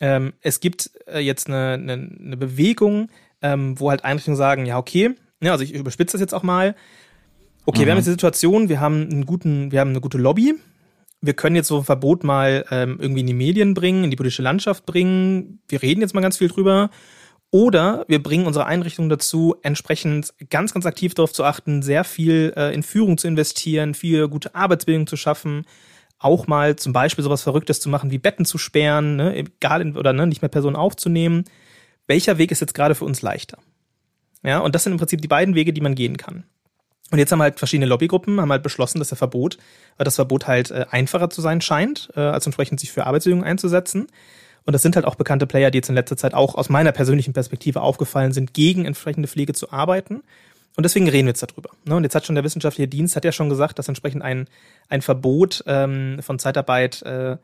Ähm, 0.00 0.32
es 0.40 0.60
gibt 0.60 0.90
äh, 1.06 1.20
jetzt 1.20 1.46
eine, 1.48 1.74
eine, 1.74 1.92
eine 1.92 2.36
Bewegung, 2.36 3.08
ähm, 3.42 3.78
wo 3.78 3.90
halt 3.90 4.04
Einrichtungen 4.04 4.36
sagen, 4.36 4.66
ja, 4.66 4.78
okay, 4.78 5.14
ja, 5.40 5.52
also 5.52 5.62
ich 5.62 5.72
überspitze 5.72 6.12
das 6.12 6.20
jetzt 6.20 6.34
auch 6.34 6.42
mal, 6.42 6.74
okay, 7.66 7.80
mhm. 7.80 7.84
wir 7.84 7.92
haben 7.92 7.98
jetzt 7.98 8.06
die 8.06 8.12
Situation, 8.12 8.68
wir 8.68 8.80
haben 8.80 9.08
einen 9.10 9.26
guten, 9.26 9.72
wir 9.72 9.80
haben 9.80 9.90
eine 9.90 10.00
gute 10.00 10.18
Lobby. 10.18 10.54
Wir 11.20 11.34
können 11.34 11.56
jetzt 11.56 11.68
so 11.68 11.78
ein 11.78 11.84
Verbot 11.84 12.22
mal 12.22 12.66
ähm, 12.70 12.98
irgendwie 13.00 13.22
in 13.22 13.26
die 13.26 13.34
Medien 13.34 13.72
bringen, 13.74 14.04
in 14.04 14.10
die 14.10 14.16
politische 14.16 14.42
Landschaft 14.42 14.84
bringen. 14.84 15.60
Wir 15.68 15.82
reden 15.82 16.02
jetzt 16.02 16.14
mal 16.14 16.20
ganz 16.20 16.36
viel 16.36 16.48
drüber. 16.48 16.90
Oder 17.50 18.04
wir 18.08 18.20
bringen 18.20 18.46
unsere 18.46 18.66
Einrichtung 18.66 19.08
dazu, 19.08 19.54
entsprechend 19.62 20.34
ganz, 20.50 20.74
ganz 20.74 20.86
aktiv 20.86 21.14
darauf 21.14 21.32
zu 21.32 21.44
achten, 21.44 21.82
sehr 21.82 22.02
viel 22.02 22.52
äh, 22.56 22.74
in 22.74 22.82
Führung 22.82 23.16
zu 23.16 23.28
investieren, 23.28 23.94
viel 23.94 24.26
gute 24.26 24.56
Arbeitsbildung 24.56 25.06
zu 25.06 25.16
schaffen, 25.16 25.64
auch 26.18 26.48
mal 26.48 26.74
zum 26.74 26.92
Beispiel 26.92 27.22
sowas 27.22 27.42
Verrücktes 27.42 27.78
zu 27.78 27.88
machen, 27.88 28.10
wie 28.10 28.18
Betten 28.18 28.44
zu 28.44 28.58
sperren, 28.58 29.14
ne, 29.14 29.36
egal 29.36 29.82
in, 29.82 29.96
oder 29.96 30.12
ne, 30.12 30.26
nicht 30.26 30.42
mehr 30.42 30.48
Personen 30.48 30.74
aufzunehmen. 30.74 31.44
Welcher 32.08 32.38
Weg 32.38 32.50
ist 32.50 32.60
jetzt 32.60 32.74
gerade 32.74 32.96
für 32.96 33.04
uns 33.04 33.22
leichter? 33.22 33.58
Ja, 34.42 34.58
und 34.58 34.74
das 34.74 34.82
sind 34.82 34.92
im 34.92 34.98
Prinzip 34.98 35.22
die 35.22 35.28
beiden 35.28 35.54
Wege, 35.54 35.72
die 35.72 35.80
man 35.80 35.94
gehen 35.94 36.16
kann. 36.16 36.42
Und 37.10 37.18
jetzt 37.18 37.30
haben 37.32 37.42
halt 37.42 37.58
verschiedene 37.58 37.86
Lobbygruppen 37.86 38.40
haben 38.40 38.50
halt 38.50 38.62
beschlossen, 38.62 38.98
dass 38.98 39.08
der 39.08 39.18
Verbot, 39.18 39.58
weil 39.98 40.04
das 40.04 40.16
Verbot 40.16 40.46
halt 40.46 40.70
äh, 40.70 40.86
einfacher 40.90 41.30
zu 41.30 41.42
sein 41.42 41.60
scheint, 41.60 42.10
äh, 42.16 42.20
als 42.20 42.46
entsprechend 42.46 42.80
sich 42.80 42.92
für 42.92 43.06
Arbeitsbedingungen 43.06 43.46
einzusetzen. 43.46 44.08
Und 44.66 44.72
das 44.72 44.82
sind 44.82 44.96
halt 44.96 45.04
auch 45.04 45.14
bekannte 45.14 45.46
Player, 45.46 45.70
die 45.70 45.78
jetzt 45.78 45.90
in 45.90 45.94
letzter 45.94 46.16
Zeit 46.16 46.34
auch 46.34 46.54
aus 46.54 46.70
meiner 46.70 46.92
persönlichen 46.92 47.34
Perspektive 47.34 47.82
aufgefallen 47.82 48.32
sind, 48.32 48.54
gegen 48.54 48.86
entsprechende 48.86 49.28
Pflege 49.28 49.52
zu 49.52 49.70
arbeiten. 49.70 50.22
Und 50.76 50.82
deswegen 50.82 51.08
reden 51.08 51.26
wir 51.26 51.30
jetzt 51.30 51.42
darüber. 51.42 51.70
Ne? 51.84 51.96
Und 51.96 52.02
jetzt 52.02 52.14
hat 52.14 52.26
schon 52.26 52.34
der 52.34 52.44
wissenschaftliche 52.44 52.88
Dienst 52.88 53.14
hat 53.14 53.24
ja 53.24 53.32
schon 53.32 53.48
gesagt, 53.48 53.78
dass 53.78 53.88
entsprechend 53.88 54.22
ein, 54.22 54.48
ein 54.88 55.02
Verbot 55.02 55.62
ähm, 55.66 56.18
von 56.20 56.38
Zeitarbeit 56.38 57.02
äh, 57.02 57.36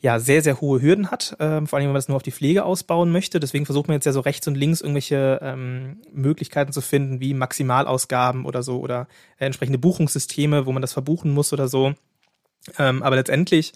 ja 0.00 0.20
sehr, 0.20 0.42
sehr 0.42 0.60
hohe 0.60 0.80
Hürden 0.80 1.10
hat, 1.10 1.36
ähm, 1.40 1.66
vor 1.66 1.76
allem 1.76 1.86
wenn 1.86 1.92
man 1.92 1.98
das 1.98 2.08
nur 2.08 2.16
auf 2.16 2.22
die 2.22 2.30
Pflege 2.30 2.64
ausbauen 2.64 3.10
möchte. 3.10 3.40
Deswegen 3.40 3.66
versucht 3.66 3.88
man 3.88 3.96
jetzt 3.96 4.04
ja 4.04 4.12
so 4.12 4.20
rechts 4.20 4.46
und 4.46 4.54
links 4.54 4.80
irgendwelche 4.80 5.40
ähm, 5.42 6.00
Möglichkeiten 6.12 6.72
zu 6.72 6.80
finden, 6.80 7.20
wie 7.20 7.34
Maximalausgaben 7.34 8.44
oder 8.44 8.62
so 8.62 8.78
oder 8.78 9.08
äh, 9.38 9.46
entsprechende 9.46 9.78
Buchungssysteme, 9.78 10.66
wo 10.66 10.72
man 10.72 10.82
das 10.82 10.92
verbuchen 10.92 11.32
muss 11.32 11.52
oder 11.52 11.66
so. 11.66 11.94
Ähm, 12.78 13.02
aber 13.02 13.16
letztendlich 13.16 13.72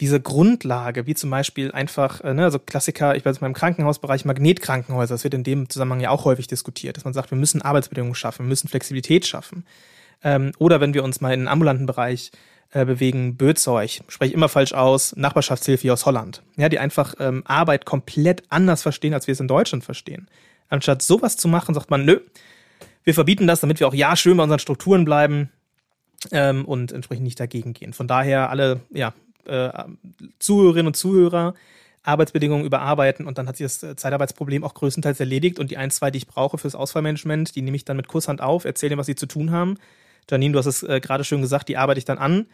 diese 0.00 0.20
Grundlage, 0.20 1.06
wie 1.06 1.14
zum 1.14 1.30
Beispiel 1.30 1.72
einfach, 1.72 2.22
äh, 2.22 2.32
ne, 2.32 2.44
also 2.44 2.58
Klassiker, 2.58 3.16
ich 3.16 3.24
weiß 3.24 3.40
mal 3.40 3.48
im 3.48 3.54
Krankenhausbereich 3.54 4.24
Magnetkrankenhäuser, 4.24 5.14
das 5.14 5.24
wird 5.24 5.34
in 5.34 5.42
dem 5.42 5.68
Zusammenhang 5.68 6.00
ja 6.00 6.10
auch 6.10 6.24
häufig 6.24 6.46
diskutiert, 6.46 6.96
dass 6.96 7.04
man 7.04 7.14
sagt, 7.14 7.32
wir 7.32 7.38
müssen 7.38 7.62
Arbeitsbedingungen 7.62 8.14
schaffen, 8.14 8.46
wir 8.46 8.48
müssen 8.48 8.68
Flexibilität 8.68 9.26
schaffen. 9.26 9.66
Ähm, 10.22 10.52
oder 10.58 10.80
wenn 10.80 10.94
wir 10.94 11.04
uns 11.04 11.20
mal 11.20 11.34
in 11.34 11.40
den 11.40 11.48
ambulanten 11.48 11.86
Bereich 11.86 12.30
äh, 12.70 12.84
bewegen, 12.84 13.36
Bözeug, 13.36 14.02
spreche 14.08 14.34
immer 14.34 14.48
falsch 14.48 14.72
aus, 14.72 15.16
Nachbarschaftshilfe 15.16 15.92
aus 15.92 16.04
Holland, 16.04 16.42
ja, 16.56 16.68
die 16.68 16.78
einfach 16.78 17.14
ähm, 17.18 17.42
Arbeit 17.46 17.86
komplett 17.86 18.42
anders 18.50 18.82
verstehen, 18.82 19.14
als 19.14 19.26
wir 19.26 19.32
es 19.32 19.40
in 19.40 19.48
Deutschland 19.48 19.84
verstehen. 19.84 20.28
Anstatt 20.68 21.00
sowas 21.00 21.36
zu 21.36 21.48
machen, 21.48 21.74
sagt 21.74 21.90
man, 21.90 22.04
nö, 22.04 22.20
wir 23.04 23.14
verbieten 23.14 23.46
das, 23.46 23.60
damit 23.60 23.80
wir 23.80 23.88
auch 23.88 23.94
ja 23.94 24.16
schön 24.16 24.36
bei 24.36 24.42
unseren 24.42 24.58
Strukturen 24.58 25.06
bleiben 25.06 25.50
ähm, 26.30 26.66
und 26.66 26.92
entsprechend 26.92 27.24
nicht 27.24 27.40
dagegen 27.40 27.72
gehen. 27.72 27.94
Von 27.94 28.06
daher 28.06 28.50
alle, 28.50 28.80
ja, 28.90 29.14
äh, 29.46 29.70
Zuhörerinnen 30.38 30.88
und 30.88 30.94
Zuhörer 30.94 31.54
Arbeitsbedingungen 32.02 32.66
überarbeiten 32.66 33.26
und 33.26 33.38
dann 33.38 33.48
hat 33.48 33.56
sich 33.56 33.64
das 33.64 33.82
äh, 33.82 33.96
Zeitarbeitsproblem 33.96 34.62
auch 34.62 34.74
größtenteils 34.74 35.20
erledigt. 35.20 35.58
Und 35.58 35.70
die 35.70 35.78
ein, 35.78 35.90
zwei, 35.90 36.10
die 36.10 36.18
ich 36.18 36.26
brauche 36.26 36.58
fürs 36.58 36.74
Ausfallmanagement, 36.74 37.54
die 37.54 37.62
nehme 37.62 37.76
ich 37.76 37.86
dann 37.86 37.96
mit 37.96 38.08
Kusshand 38.08 38.42
auf, 38.42 38.66
erzähle 38.66 38.92
ihnen, 38.92 38.98
was 38.98 39.06
sie 39.06 39.14
zu 39.14 39.26
tun 39.26 39.52
haben 39.52 39.78
Janine, 40.30 40.52
du 40.52 40.58
hast 40.58 40.66
es 40.66 40.82
äh, 40.82 41.00
gerade 41.00 41.24
schön 41.24 41.40
gesagt, 41.40 41.68
die 41.68 41.76
arbeite 41.76 41.98
ich 41.98 42.04
dann 42.04 42.18
an. 42.18 42.46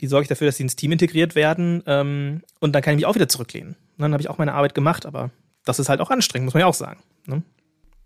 Die 0.00 0.06
sorge 0.06 0.22
ich 0.22 0.28
dafür, 0.28 0.46
dass 0.46 0.56
sie 0.56 0.62
ins 0.62 0.76
Team 0.76 0.92
integriert 0.92 1.34
werden. 1.34 1.82
Ähm, 1.86 2.42
und 2.60 2.72
dann 2.74 2.82
kann 2.82 2.94
ich 2.94 2.96
mich 2.96 3.06
auch 3.06 3.14
wieder 3.14 3.28
zurücklehnen. 3.28 3.76
Und 3.96 4.02
dann 4.02 4.12
habe 4.12 4.22
ich 4.22 4.28
auch 4.28 4.38
meine 4.38 4.54
Arbeit 4.54 4.74
gemacht, 4.74 5.06
aber 5.06 5.30
das 5.64 5.78
ist 5.78 5.88
halt 5.88 6.00
auch 6.00 6.10
anstrengend, 6.10 6.46
muss 6.46 6.54
man 6.54 6.62
ja 6.62 6.66
auch 6.66 6.74
sagen. 6.74 7.00
Ne? 7.26 7.42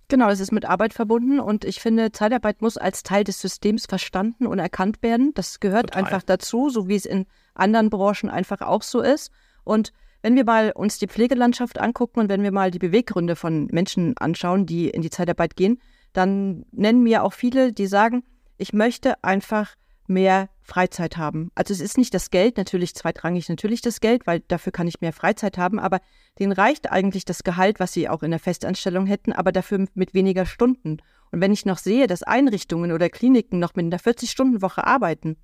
Genau, 0.09 0.29
das 0.29 0.41
ist 0.41 0.53
mit 0.53 0.65
Arbeit 0.65 0.95
verbunden 0.95 1.41
und 1.41 1.65
ich 1.65 1.81
finde, 1.81 2.13
Zeitarbeit 2.13 2.63
muss 2.63 2.77
als 2.77 3.03
Teil 3.03 3.25
des 3.25 3.41
Systems 3.41 3.87
verstanden 3.87 4.47
und 4.47 4.61
erkannt 4.61 5.03
werden. 5.03 5.33
Das 5.35 5.59
gehört 5.59 5.89
Total. 5.89 6.05
einfach 6.05 6.23
dazu, 6.23 6.71
so 6.71 6.87
wie 6.87 6.95
es 6.95 7.07
in 7.07 7.27
anderen 7.55 7.91
Branchen 7.91 8.31
einfach 8.31 8.61
auch 8.61 8.83
so 8.83 9.01
ist. 9.01 9.33
Und 9.65 9.93
wenn 10.23 10.37
wir 10.37 10.45
mal 10.45 10.71
uns 10.73 10.99
die 10.99 11.09
Pflegelandschaft 11.09 11.81
angucken 11.81 12.21
und 12.21 12.29
wenn 12.29 12.45
wir 12.45 12.53
mal 12.53 12.71
die 12.71 12.79
Beweggründe 12.79 13.35
von 13.35 13.67
Menschen 13.67 14.17
anschauen, 14.19 14.65
die 14.65 14.91
in 14.91 15.03
die 15.03 15.11
Zeitarbeit 15.11 15.57
gehen, 15.57 15.81
dann 16.13 16.67
nennen 16.71 17.03
mir 17.03 17.25
auch 17.25 17.33
viele, 17.33 17.73
die 17.73 17.87
sagen, 17.87 18.23
ich 18.59 18.73
möchte 18.73 19.23
einfach 19.23 19.75
mehr 20.09 20.49
Freizeit 20.63 21.17
haben. 21.17 21.51
Also 21.55 21.73
es 21.73 21.81
ist 21.81 21.99
nicht 21.99 22.15
das 22.15 22.31
Geld, 22.31 22.57
natürlich 22.57 22.95
zweitrangig 22.95 23.49
natürlich 23.49 23.81
das 23.81 24.01
Geld, 24.01 24.27
weil 24.27 24.41
dafür 24.41 24.73
kann 24.73 24.87
ich 24.87 25.01
mehr 25.01 25.13
Freizeit 25.13 25.59
haben, 25.59 25.79
aber 25.79 26.01
denen 26.39 26.53
reicht 26.53 26.91
eigentlich 26.91 27.25
das 27.25 27.45
Gehalt, 27.45 27.81
was 27.81 27.93
sie 27.93 28.09
auch 28.09 28.23
in 28.23 28.31
der 28.31 28.41
Festanstellung 28.41 29.07
hätten, 29.07 29.33
aber 29.33 29.53
dafür 29.53 29.87
mit 29.95 30.15
weniger 30.15 30.47
Stunden. 30.47 30.99
Und 31.33 31.41
wenn 31.41 31.53
ich 31.53 31.67
noch 31.67 31.79
sehe, 31.79 32.07
dass 32.07 32.23
Einrichtungen 32.23 32.93
oder 32.93 33.09
Kliniken 33.09 33.59
noch 33.59 33.75
mit 33.75 33.87
einer 33.87 33.99
40-Stunden-Woche 33.99 34.87
arbeiten, 34.87 35.37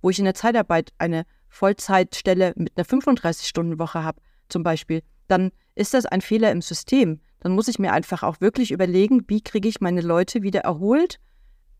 wo 0.00 0.10
ich 0.10 0.18
in 0.18 0.24
der 0.24 0.34
Zeitarbeit 0.34 0.92
eine 0.98 1.24
Vollzeitstelle 1.48 2.52
mit 2.56 2.76
einer 2.76 2.86
35-Stunden-Woche 2.86 4.02
habe, 4.02 4.20
zum 4.48 4.62
Beispiel, 4.62 5.02
dann 5.28 5.50
ist 5.74 5.94
das 5.94 6.06
ein 6.06 6.20
Fehler 6.20 6.52
im 6.52 6.62
System. 6.62 7.20
Dann 7.40 7.52
muss 7.52 7.68
ich 7.68 7.78
mir 7.78 7.92
einfach 7.92 8.22
auch 8.22 8.40
wirklich 8.40 8.70
überlegen, 8.70 9.24
wie 9.28 9.40
kriege 9.40 9.68
ich 9.68 9.80
meine 9.80 10.02
Leute 10.02 10.42
wieder 10.42 10.60
erholt 10.60 11.18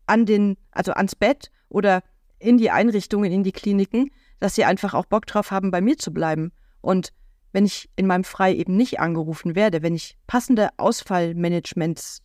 an 0.07 0.25
den, 0.25 0.57
also 0.71 0.93
ans 0.93 1.15
Bett 1.15 1.51
oder 1.69 2.03
in 2.39 2.57
die 2.57 2.71
Einrichtungen, 2.71 3.31
in 3.31 3.43
die 3.43 3.51
Kliniken, 3.51 4.11
dass 4.39 4.55
sie 4.55 4.65
einfach 4.65 4.93
auch 4.93 5.05
Bock 5.05 5.25
drauf 5.25 5.51
haben, 5.51 5.71
bei 5.71 5.81
mir 5.81 5.97
zu 5.97 6.13
bleiben. 6.13 6.51
Und 6.81 7.11
wenn 7.51 7.65
ich 7.65 7.89
in 7.95 8.07
meinem 8.07 8.25
Frei 8.25 8.53
eben 8.53 8.75
nicht 8.75 8.99
angerufen 8.99 9.55
werde, 9.55 9.81
wenn 9.81 9.95
ich 9.95 10.17
passende 10.27 10.69
Ausfallmanagements 10.77 12.21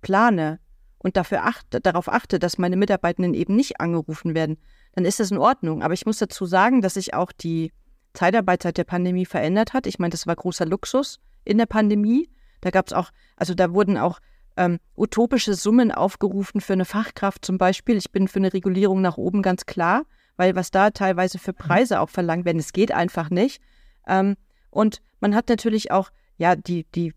plane 0.00 0.58
und 0.98 1.16
dafür 1.16 1.44
achte, 1.44 1.80
darauf 1.80 2.08
achte, 2.08 2.38
dass 2.38 2.58
meine 2.58 2.76
Mitarbeitenden 2.76 3.34
eben 3.34 3.56
nicht 3.56 3.80
angerufen 3.80 4.34
werden, 4.34 4.58
dann 4.94 5.04
ist 5.04 5.20
das 5.20 5.30
in 5.30 5.38
Ordnung. 5.38 5.82
Aber 5.82 5.94
ich 5.94 6.06
muss 6.06 6.18
dazu 6.18 6.46
sagen, 6.46 6.80
dass 6.80 6.94
sich 6.94 7.14
auch 7.14 7.32
die 7.32 7.72
Zeitarbeit 8.14 8.62
seit 8.62 8.78
der 8.78 8.84
Pandemie 8.84 9.26
verändert 9.26 9.72
hat. 9.72 9.86
Ich 9.86 9.98
meine, 9.98 10.10
das 10.10 10.26
war 10.26 10.34
großer 10.34 10.66
Luxus 10.66 11.20
in 11.44 11.58
der 11.58 11.66
Pandemie. 11.66 12.30
Da 12.60 12.70
gab 12.70 12.86
es 12.86 12.92
auch, 12.92 13.10
also 13.36 13.54
da 13.54 13.72
wurden 13.72 13.96
auch 13.96 14.18
ähm, 14.56 14.78
utopische 14.96 15.54
Summen 15.54 15.92
aufgerufen 15.92 16.60
für 16.60 16.74
eine 16.74 16.84
Fachkraft 16.84 17.44
zum 17.44 17.58
Beispiel. 17.58 17.96
Ich 17.96 18.10
bin 18.10 18.28
für 18.28 18.38
eine 18.38 18.52
Regulierung 18.52 19.00
nach 19.00 19.16
oben 19.16 19.42
ganz 19.42 19.66
klar, 19.66 20.02
weil 20.36 20.56
was 20.56 20.70
da 20.70 20.90
teilweise 20.90 21.38
für 21.38 21.52
Preise 21.52 22.00
auch 22.00 22.10
verlangt 22.10 22.44
werden, 22.44 22.58
es 22.58 22.72
geht 22.72 22.92
einfach 22.92 23.30
nicht. 23.30 23.60
Ähm, 24.06 24.36
und 24.70 25.00
man 25.20 25.34
hat 25.34 25.48
natürlich 25.48 25.90
auch, 25.90 26.10
ja, 26.38 26.56
die, 26.56 26.84
die 26.94 27.14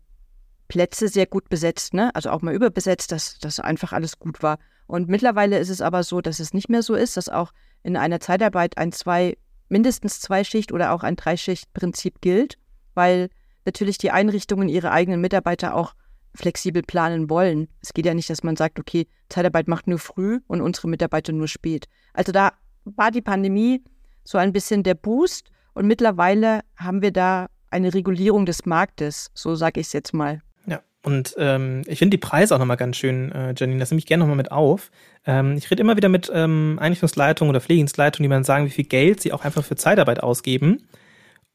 Plätze 0.68 1.08
sehr 1.08 1.26
gut 1.26 1.48
besetzt, 1.48 1.94
ne? 1.94 2.10
Also 2.14 2.30
auch 2.30 2.42
mal 2.42 2.54
überbesetzt, 2.54 3.12
dass 3.12 3.38
das 3.38 3.60
einfach 3.60 3.92
alles 3.92 4.18
gut 4.18 4.42
war. 4.42 4.58
Und 4.86 5.08
mittlerweile 5.08 5.58
ist 5.58 5.70
es 5.70 5.80
aber 5.80 6.02
so, 6.02 6.20
dass 6.20 6.40
es 6.40 6.52
nicht 6.52 6.68
mehr 6.68 6.82
so 6.82 6.94
ist, 6.94 7.16
dass 7.16 7.28
auch 7.28 7.52
in 7.82 7.96
einer 7.96 8.20
Zeitarbeit 8.20 8.76
ein 8.78 8.92
zwei, 8.92 9.36
mindestens 9.68 10.20
zwei 10.20 10.44
Schicht 10.44 10.72
oder 10.72 10.92
auch 10.92 11.02
ein 11.02 11.16
Dreischicht-Prinzip 11.16 12.20
gilt, 12.20 12.58
weil 12.94 13.28
natürlich 13.64 13.98
die 13.98 14.10
Einrichtungen 14.10 14.68
ihre 14.68 14.90
eigenen 14.90 15.20
Mitarbeiter 15.20 15.74
auch 15.74 15.94
flexibel 16.34 16.82
planen 16.82 17.30
wollen. 17.30 17.68
Es 17.80 17.94
geht 17.94 18.06
ja 18.06 18.14
nicht, 18.14 18.28
dass 18.30 18.42
man 18.42 18.56
sagt, 18.56 18.78
okay, 18.78 19.06
Zeitarbeit 19.28 19.68
macht 19.68 19.86
nur 19.86 19.98
früh 19.98 20.40
und 20.46 20.60
unsere 20.60 20.88
Mitarbeiter 20.88 21.32
nur 21.32 21.48
spät. 21.48 21.86
Also 22.12 22.32
da 22.32 22.52
war 22.84 23.10
die 23.10 23.22
Pandemie 23.22 23.82
so 24.24 24.38
ein 24.38 24.52
bisschen 24.52 24.82
der 24.82 24.94
Boost 24.94 25.50
und 25.74 25.86
mittlerweile 25.86 26.60
haben 26.76 27.02
wir 27.02 27.12
da 27.12 27.48
eine 27.70 27.92
Regulierung 27.92 28.46
des 28.46 28.66
Marktes, 28.66 29.30
so 29.34 29.54
sage 29.54 29.80
ich 29.80 29.88
es 29.88 29.92
jetzt 29.92 30.14
mal. 30.14 30.40
Ja, 30.66 30.80
und 31.02 31.34
ähm, 31.38 31.82
ich 31.86 31.98
finde 31.98 32.16
die 32.16 32.20
Preise 32.20 32.54
auch 32.54 32.58
nochmal 32.58 32.76
ganz 32.76 32.96
schön, 32.96 33.32
äh, 33.32 33.54
Janine, 33.56 33.80
das 33.80 33.90
nehme 33.90 33.98
ich 33.98 34.06
gerne 34.06 34.22
nochmal 34.22 34.36
mit 34.36 34.52
auf. 34.52 34.90
Ähm, 35.26 35.56
ich 35.56 35.70
rede 35.70 35.80
immer 35.80 35.96
wieder 35.96 36.08
mit 36.08 36.30
ähm, 36.32 36.78
Einrichtungsleitungen 36.80 37.50
oder 37.50 37.60
Pflegedienstleitungen, 37.60 38.30
die 38.30 38.36
mir 38.36 38.44
sagen, 38.44 38.66
wie 38.66 38.70
viel 38.70 38.84
Geld 38.84 39.20
sie 39.20 39.32
auch 39.32 39.44
einfach 39.44 39.64
für 39.64 39.76
Zeitarbeit 39.76 40.22
ausgeben. 40.22 40.86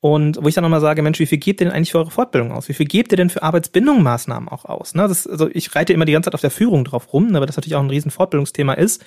Und 0.01 0.37
wo 0.41 0.47
ich 0.47 0.55
dann 0.55 0.63
nochmal 0.63 0.79
sage, 0.79 1.01
Mensch, 1.01 1.19
wie 1.19 1.25
viel 1.25 1.39
gebt 1.39 1.59
ihr 1.59 1.65
denn 1.65 1.73
eigentlich 1.73 1.91
für 1.91 1.97
eure 1.97 2.11
Fortbildung 2.11 2.53
aus? 2.53 2.69
Wie 2.69 2.73
viel 2.73 2.85
gebt 2.85 3.11
ihr 3.11 3.17
denn 3.17 3.29
für 3.29 3.43
Arbeitsbindungsmaßnahmen 3.43 4.47
auch 4.47 4.63
aus? 4.65 4.95
Ne? 4.95 5.07
Das, 5.07 5.27
also 5.27 5.49
ich 5.51 5.75
reite 5.75 5.91
immer 5.91 6.05
die 6.05 6.13
ganze 6.13 6.27
Zeit 6.27 6.35
auf 6.35 6.41
der 6.41 6.51
Führung 6.51 6.85
drauf 6.85 7.11
rum, 7.11 7.35
aber 7.35 7.45
das 7.45 7.57
natürlich 7.57 7.75
auch 7.75 7.83
ein 7.83 7.89
riesen 7.89 8.11
Fortbildungsthema 8.11 8.73
ist. 8.73 9.03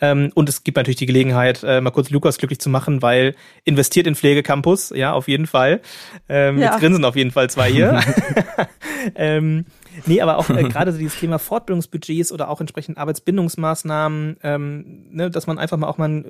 Ähm, 0.00 0.32
und 0.34 0.48
es 0.48 0.64
gibt 0.64 0.76
natürlich 0.76 0.96
die 0.96 1.06
Gelegenheit, 1.06 1.62
äh, 1.62 1.80
mal 1.80 1.92
kurz 1.92 2.10
Lukas 2.10 2.38
glücklich 2.38 2.58
zu 2.58 2.70
machen, 2.70 3.02
weil 3.02 3.36
investiert 3.62 4.08
in 4.08 4.16
Pflegecampus, 4.16 4.90
ja, 4.90 5.12
auf 5.12 5.28
jeden 5.28 5.46
Fall. 5.46 5.80
Ähm, 6.28 6.58
ja. 6.58 6.72
Jetzt 6.72 6.80
grinsen 6.80 7.04
auf 7.04 7.14
jeden 7.14 7.30
Fall 7.30 7.48
zwei 7.48 7.70
hier. 7.70 8.00
ähm, 9.14 9.66
nee, 10.06 10.20
aber 10.20 10.38
auch 10.38 10.50
äh, 10.50 10.64
gerade 10.64 10.90
so 10.90 10.98
dieses 10.98 11.20
Thema 11.20 11.38
Fortbildungsbudgets 11.38 12.32
oder 12.32 12.50
auch 12.50 12.60
entsprechend 12.60 12.98
Arbeitsbindungsmaßnahmen, 12.98 14.38
ähm, 14.42 15.06
ne, 15.10 15.30
dass 15.30 15.46
man 15.46 15.58
einfach 15.58 15.76
mal 15.76 15.86
auch 15.86 15.98
mal 15.98 16.24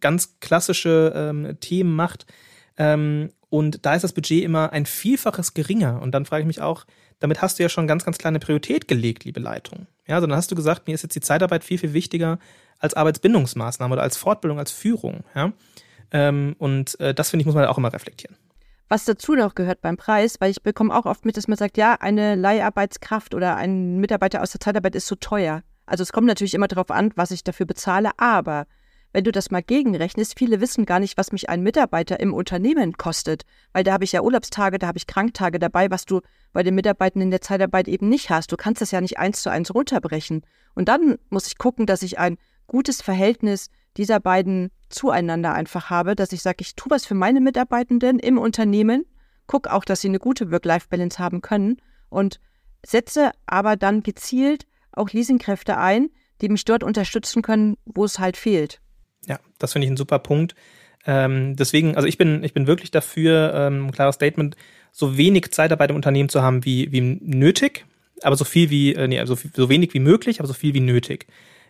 ganz 0.00 0.40
klassische 0.40 1.12
ähm, 1.14 1.56
Themen 1.60 1.94
macht, 1.94 2.26
ähm, 2.78 3.30
und 3.50 3.84
da 3.84 3.94
ist 3.94 4.02
das 4.02 4.12
Budget 4.12 4.44
immer 4.44 4.72
ein 4.72 4.86
Vielfaches 4.86 5.54
geringer. 5.54 6.00
Und 6.02 6.12
dann 6.12 6.24
frage 6.24 6.42
ich 6.42 6.46
mich 6.46 6.60
auch, 6.60 6.84
damit 7.18 7.42
hast 7.42 7.58
du 7.58 7.62
ja 7.62 7.68
schon 7.68 7.86
ganz, 7.86 8.04
ganz 8.04 8.18
kleine 8.18 8.38
Priorität 8.38 8.88
gelegt, 8.88 9.24
liebe 9.24 9.40
Leitung. 9.40 9.86
Ja, 10.06 10.16
also 10.16 10.26
dann 10.26 10.36
hast 10.36 10.50
du 10.50 10.54
gesagt, 10.54 10.86
mir 10.86 10.94
ist 10.94 11.02
jetzt 11.02 11.14
die 11.14 11.20
Zeitarbeit 11.20 11.64
viel, 11.64 11.78
viel 11.78 11.92
wichtiger 11.92 12.38
als 12.78 12.94
Arbeitsbindungsmaßnahme 12.94 13.92
oder 13.92 14.02
als 14.02 14.16
Fortbildung, 14.16 14.58
als 14.58 14.70
Führung. 14.70 15.24
Ja? 15.34 15.52
Ähm, 16.12 16.54
und 16.58 16.98
äh, 17.00 17.14
das 17.14 17.30
finde 17.30 17.42
ich, 17.42 17.46
muss 17.46 17.54
man 17.54 17.64
auch 17.64 17.78
immer 17.78 17.92
reflektieren. 17.92 18.36
Was 18.88 19.04
dazu 19.04 19.34
noch 19.34 19.54
gehört 19.54 19.82
beim 19.82 19.96
Preis, 19.96 20.40
weil 20.40 20.50
ich 20.50 20.62
bekomme 20.62 20.94
auch 20.94 21.04
oft 21.04 21.26
mit, 21.26 21.36
dass 21.36 21.48
man 21.48 21.58
sagt, 21.58 21.76
ja, 21.76 21.94
eine 21.94 22.36
Leiharbeitskraft 22.36 23.34
oder 23.34 23.56
ein 23.56 23.98
Mitarbeiter 23.98 24.42
aus 24.42 24.52
der 24.52 24.60
Zeitarbeit 24.60 24.94
ist 24.94 25.06
so 25.06 25.14
teuer. 25.14 25.62
Also 25.84 26.02
es 26.02 26.12
kommt 26.12 26.26
natürlich 26.26 26.54
immer 26.54 26.68
darauf 26.68 26.90
an, 26.90 27.12
was 27.14 27.30
ich 27.30 27.44
dafür 27.44 27.66
bezahle, 27.66 28.10
aber 28.16 28.66
wenn 29.12 29.24
du 29.24 29.32
das 29.32 29.50
mal 29.50 29.62
gegenrechnest, 29.62 30.38
viele 30.38 30.60
wissen 30.60 30.84
gar 30.84 31.00
nicht, 31.00 31.16
was 31.16 31.32
mich 31.32 31.48
ein 31.48 31.62
Mitarbeiter 31.62 32.20
im 32.20 32.34
Unternehmen 32.34 32.92
kostet, 32.94 33.44
weil 33.72 33.84
da 33.84 33.92
habe 33.92 34.04
ich 34.04 34.12
ja 34.12 34.22
Urlaubstage, 34.22 34.78
da 34.78 34.86
habe 34.86 34.98
ich 34.98 35.06
Kranktage 35.06 35.58
dabei, 35.58 35.90
was 35.90 36.04
du 36.04 36.20
bei 36.52 36.62
den 36.62 36.74
Mitarbeitern 36.74 37.22
in 37.22 37.30
der 37.30 37.40
Zeitarbeit 37.40 37.88
eben 37.88 38.08
nicht 38.08 38.30
hast. 38.30 38.52
Du 38.52 38.56
kannst 38.56 38.82
das 38.82 38.90
ja 38.90 39.00
nicht 39.00 39.18
eins 39.18 39.42
zu 39.42 39.50
eins 39.50 39.74
runterbrechen. 39.74 40.42
Und 40.74 40.88
dann 40.88 41.16
muss 41.30 41.46
ich 41.46 41.58
gucken, 41.58 41.86
dass 41.86 42.02
ich 42.02 42.18
ein 42.18 42.36
gutes 42.66 43.00
Verhältnis 43.00 43.70
dieser 43.96 44.20
beiden 44.20 44.70
zueinander 44.90 45.54
einfach 45.54 45.90
habe, 45.90 46.14
dass 46.14 46.32
ich 46.32 46.42
sage, 46.42 46.58
ich 46.60 46.76
tue 46.76 46.90
was 46.90 47.06
für 47.06 47.14
meine 47.14 47.40
Mitarbeitenden 47.40 48.18
im 48.18 48.38
Unternehmen, 48.38 49.04
gucke 49.46 49.72
auch, 49.72 49.84
dass 49.84 50.02
sie 50.02 50.08
eine 50.08 50.18
gute 50.18 50.50
Work-Life-Balance 50.50 51.18
haben 51.18 51.40
können 51.40 51.78
und 52.10 52.40
setze 52.84 53.32
aber 53.46 53.76
dann 53.76 54.02
gezielt 54.02 54.66
auch 54.92 55.10
Leasingkräfte 55.10 55.78
ein, 55.78 56.10
die 56.40 56.48
mich 56.48 56.64
dort 56.64 56.84
unterstützen 56.84 57.42
können, 57.42 57.76
wo 57.84 58.04
es 58.04 58.18
halt 58.18 58.36
fehlt. 58.36 58.80
Ja, 59.26 59.38
das 59.58 59.72
finde 59.72 59.86
ich 59.86 59.92
ein 59.92 59.96
super 59.96 60.18
Punkt. 60.18 60.54
Ähm, 61.06 61.56
deswegen, 61.56 61.96
also 61.96 62.06
ich 62.06 62.18
bin, 62.18 62.44
ich 62.44 62.54
bin 62.54 62.66
wirklich 62.66 62.90
dafür, 62.90 63.52
ähm, 63.54 63.86
ein 63.86 63.92
klares 63.92 64.16
Statement, 64.16 64.56
so 64.92 65.16
wenig 65.16 65.50
Zeitarbeit 65.52 65.90
im 65.90 65.96
Unternehmen 65.96 66.28
zu 66.28 66.42
haben 66.42 66.64
wie, 66.64 66.90
wie 66.92 67.00
nötig, 67.00 67.84
aber 68.22 68.36
so 68.36 68.44
viel 68.44 68.70
wie, 68.70 68.94
äh, 68.94 69.06
nee, 69.06 69.20
also 69.20 69.36
so 69.54 69.68
wenig 69.68 69.94
wie 69.94 70.00
möglich, 70.00 70.40
aber 70.40 70.48
so 70.48 70.54
viel 70.54 70.74
wie 70.74 70.80
nötig. 70.80 71.26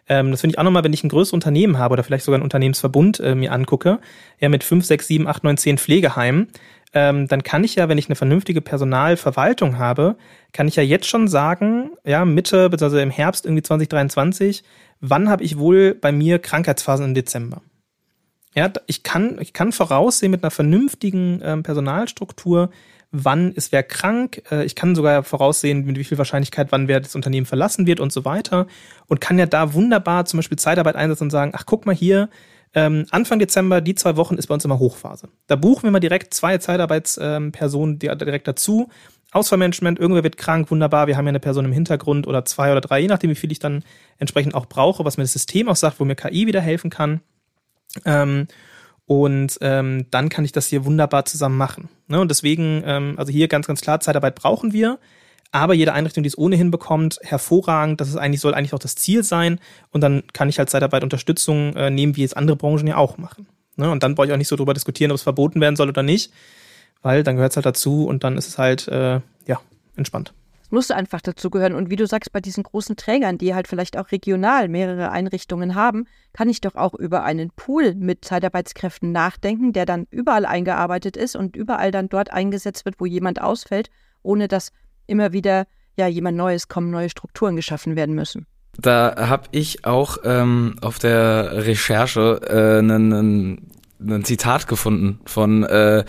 Ähm, 0.09 0.31
das 0.31 0.41
finde 0.41 0.55
ich 0.55 0.59
auch 0.59 0.65
nochmal, 0.65 0.85
wenn 0.85 0.93
ich 0.93 1.05
ein 1.05 1.11
größeres 1.11 1.35
Unternehmen 1.35 1.79
habe 1.79 1.93
oder 1.93 2.03
vielleicht 2.03 2.25
sogar 2.25 2.41
ein 2.41 2.43
Unternehmensverbund 2.43 3.21
äh, 3.21 3.35
mir 3.35 3.53
angucke, 3.53 3.99
ja, 4.41 4.49
mit 4.49 4.65
fünf, 4.65 4.85
sechs, 4.87 5.07
sieben, 5.07 5.29
acht, 5.29 5.45
neun, 5.45 5.59
zehn 5.59 5.79
Pflegeheimen, 5.79 6.49
ähm, 6.95 7.29
dann 7.29 7.43
kann 7.43 7.65
ich 7.65 7.75
ja, 7.75 7.89
wenn 7.89 7.99
ich 7.99 8.09
eine 8.09 8.17
vernünftige 8.17 8.63
Personalverwaltung 8.63 9.79
habe, 9.79 10.17
kann 10.53 10.69
ich 10.69 10.77
ja 10.77 10.83
jetzt 10.83 11.07
schon 11.07 11.29
sagen, 11.29 11.91
ja, 12.05 12.25
Mitte, 12.25 12.71
beziehungsweise 12.71 13.03
im 13.03 13.11
Herbst 13.11 13.45
irgendwie 13.45 13.63
2023, 13.63 14.63
wann 15.01 15.29
habe 15.29 15.45
ich 15.45 15.59
wohl 15.59 15.95
bei 15.95 16.13
mir 16.13 16.39
Krankheitsphasen 16.39 17.07
im 17.07 17.15
Dezember? 17.15 17.63
Ja, 18.55 18.73
ich 18.87 19.03
kann, 19.03 19.39
ich 19.41 19.53
kann 19.53 19.73
voraussehen 19.73 20.31
mit 20.31 20.43
einer 20.43 20.51
vernünftigen 20.51 21.41
ähm, 21.45 21.63
Personalstruktur, 21.63 22.71
wann 23.11 23.53
ist 23.53 23.73
wer 23.73 23.83
krank. 23.83 24.43
Äh, 24.51 24.65
ich 24.65 24.75
kann 24.75 24.95
sogar 24.95 25.23
voraussehen, 25.23 25.85
mit 25.85 25.99
wie 25.99 26.05
viel 26.05 26.19
Wahrscheinlichkeit, 26.19 26.73
wann 26.73 26.89
wer 26.89 27.01
das 27.01 27.15
Unternehmen 27.15 27.47
verlassen 27.47 27.87
wird 27.87 28.01
und 28.01 28.13
so 28.13 28.25
weiter. 28.25 28.67
Und 29.07 29.21
kann 29.21 29.39
ja 29.39 29.47
da 29.47 29.75
wunderbar 29.75 30.25
zum 30.25 30.39
Beispiel 30.39 30.59
Zeitarbeit 30.59 30.97
einsetzen 30.97 31.25
und 31.25 31.31
sagen, 31.31 31.53
ach 31.55 31.67
guck 31.67 31.87
mal 31.87 31.95
hier, 31.95 32.29
ähm, 32.75 33.07
Anfang 33.11 33.39
Dezember, 33.39 33.81
die 33.81 33.95
zwei 33.95 34.17
Wochen 34.17 34.37
ist 34.37 34.47
bei 34.49 34.55
uns 34.55 34.65
immer 34.65 34.79
Hochphase. 34.79 35.29
Da 35.47 35.57
buchen 35.57 35.85
wir 35.85 35.91
mal 35.91 36.01
direkt 36.01 36.35
zwei 36.35 36.59
Zeitarbeitspersonen 36.59 37.99
ähm, 38.03 38.19
direkt 38.19 38.47
dazu 38.47 38.89
Ausfallmanagement, 39.31 39.99
irgendwer 39.99 40.25
wird 40.25 40.39
krank, 40.39 40.71
wunderbar, 40.71 41.07
wir 41.07 41.17
haben 41.17 41.27
ja 41.27 41.31
eine 41.31 41.41
Person 41.41 41.67
im 41.67 41.73
Hintergrund 41.73 42.27
oder 42.27 42.45
zwei 42.47 42.73
oder 42.73 42.81
drei, 42.81 43.01
je 43.01 43.09
nachdem, 43.09 43.31
wie 43.31 43.35
viel 43.35 43.53
ich 43.53 43.59
dann 43.59 43.85
entsprechend 44.17 44.55
auch 44.55 44.67
brauche, 44.67 45.05
was 45.05 45.19
mir 45.19 45.25
das 45.25 45.35
System 45.35 45.69
auch 45.69 45.77
sagt, 45.77 46.01
wo 46.01 46.05
mir 46.05 46.15
KI 46.15 46.47
wieder 46.47 46.63
helfen 46.63 46.89
kann. 46.89 47.21
Ähm, 48.05 48.47
und 49.05 49.59
ähm, 49.61 50.07
dann 50.11 50.29
kann 50.29 50.45
ich 50.45 50.53
das 50.53 50.67
hier 50.67 50.85
wunderbar 50.85 51.25
zusammen 51.25 51.57
machen. 51.57 51.89
Ne? 52.09 52.21
Und 52.21 52.31
deswegen, 52.31 52.83
ähm, 52.85 53.15
also 53.17 53.33
hier 53.33 53.49
ganz, 53.49 53.67
ganz 53.67 53.81
klar, 53.81 54.01
Zeitarbeit 54.01 54.35
brauchen 54.35 54.73
wir. 54.73 54.99
Aber 55.51 55.73
jede 55.73 55.95
Einrichtung, 55.95 56.23
die 56.23 56.29
es 56.29 56.37
ohnehin 56.37 56.71
bekommt, 56.71 57.19
hervorragend. 57.23 58.03
Das 58.03 58.09
ist 58.09 58.17
eigentlich, 58.17 58.43
soll 58.43 58.53
eigentlich 58.53 58.75
auch 58.75 58.79
das 58.79 58.97
Ziel 58.97 59.23
sein. 59.23 59.61
Und 59.91 60.03
dann 60.03 60.25
kann 60.35 60.51
ich 60.51 60.59
halt 60.59 60.69
Zeitarbeit 60.69 61.05
Unterstützung 61.05 61.75
äh, 61.75 61.89
nehmen, 61.89 62.17
wie 62.17 62.25
es 62.25 62.35
andere 62.35 62.57
Branchen 62.57 62.87
ja 62.87 62.97
auch 62.97 63.17
machen. 63.17 63.47
Ne? 63.77 63.91
Und 63.91 64.03
dann 64.03 64.15
brauche 64.15 64.27
ich 64.27 64.33
auch 64.35 64.37
nicht 64.37 64.49
so 64.49 64.57
drüber 64.57 64.75
diskutieren, 64.75 65.11
ob 65.11 65.15
es 65.15 65.23
verboten 65.23 65.63
werden 65.63 65.77
soll 65.77 65.89
oder 65.89 66.03
nicht 66.03 66.31
weil 67.03 67.23
dann 67.23 67.37
gehört 67.37 67.53
es 67.53 67.57
halt 67.57 67.67
dazu 67.67 68.07
und 68.07 68.25
dann 68.25 68.37
ist 68.37 68.49
es 68.49 68.59
halt, 68.59 68.89
äh, 68.89 69.21
ja, 69.47 69.61
entspannt. 69.97 70.35
Es 70.69 70.73
muss 70.73 70.91
einfach 70.91 71.23
dazu 71.23 71.49
gehören. 71.49 71.75
Und 71.75 71.89
wie 71.89 71.97
du 71.97 72.07
sagst, 72.07 72.31
bei 72.31 72.41
diesen 72.41 72.63
großen 72.63 72.97
Trägern, 72.97 73.39
die 73.39 73.55
halt 73.55 73.69
vielleicht 73.69 73.97
auch 73.97 74.13
regional 74.13 74.69
mehrere 74.69 75.11
Einrichtungen 75.11 75.75
haben, 75.75 76.05
kann 76.35 76.51
ich 76.51 76.61
doch 76.61 76.75
auch 76.75 76.93
über 76.93 77.23
einen 77.23 77.51
Pool 77.57 77.95
mit 77.95 78.23
Zeitarbeitskräften 78.23 79.11
nachdenken, 79.11 79.73
der 79.73 79.87
dann 79.87 80.07
überall 80.11 80.45
eingearbeitet 80.45 81.17
ist 81.17 81.37
und 81.37 81.57
überall 81.57 81.91
dann 81.91 82.11
dort 82.11 82.31
eingesetzt 82.31 82.85
wird, 82.85 82.97
wo 83.01 83.07
jemand 83.07 83.41
ausfällt, 83.41 83.89
ohne 84.23 84.47
dass 84.47 84.73
immer 85.07 85.33
wieder 85.33 85.67
ja 85.97 86.07
jemand 86.07 86.37
Neues 86.37 86.69
kommen, 86.69 86.91
neue 86.91 87.09
Strukturen 87.09 87.57
geschaffen 87.57 87.97
werden 87.97 88.15
müssen. 88.15 88.47
da 88.77 89.15
habe 89.17 89.49
ich 89.53 89.87
auch 89.87 90.19
ähm, 90.25 90.77
auf 90.83 90.99
der 90.99 91.67
Recherche 91.67 92.41
äh, 92.47 92.81
ein 92.81 94.25
Zitat 94.25 94.69
gefunden 94.69 95.19
von 95.25 95.65
äh, 95.65 96.05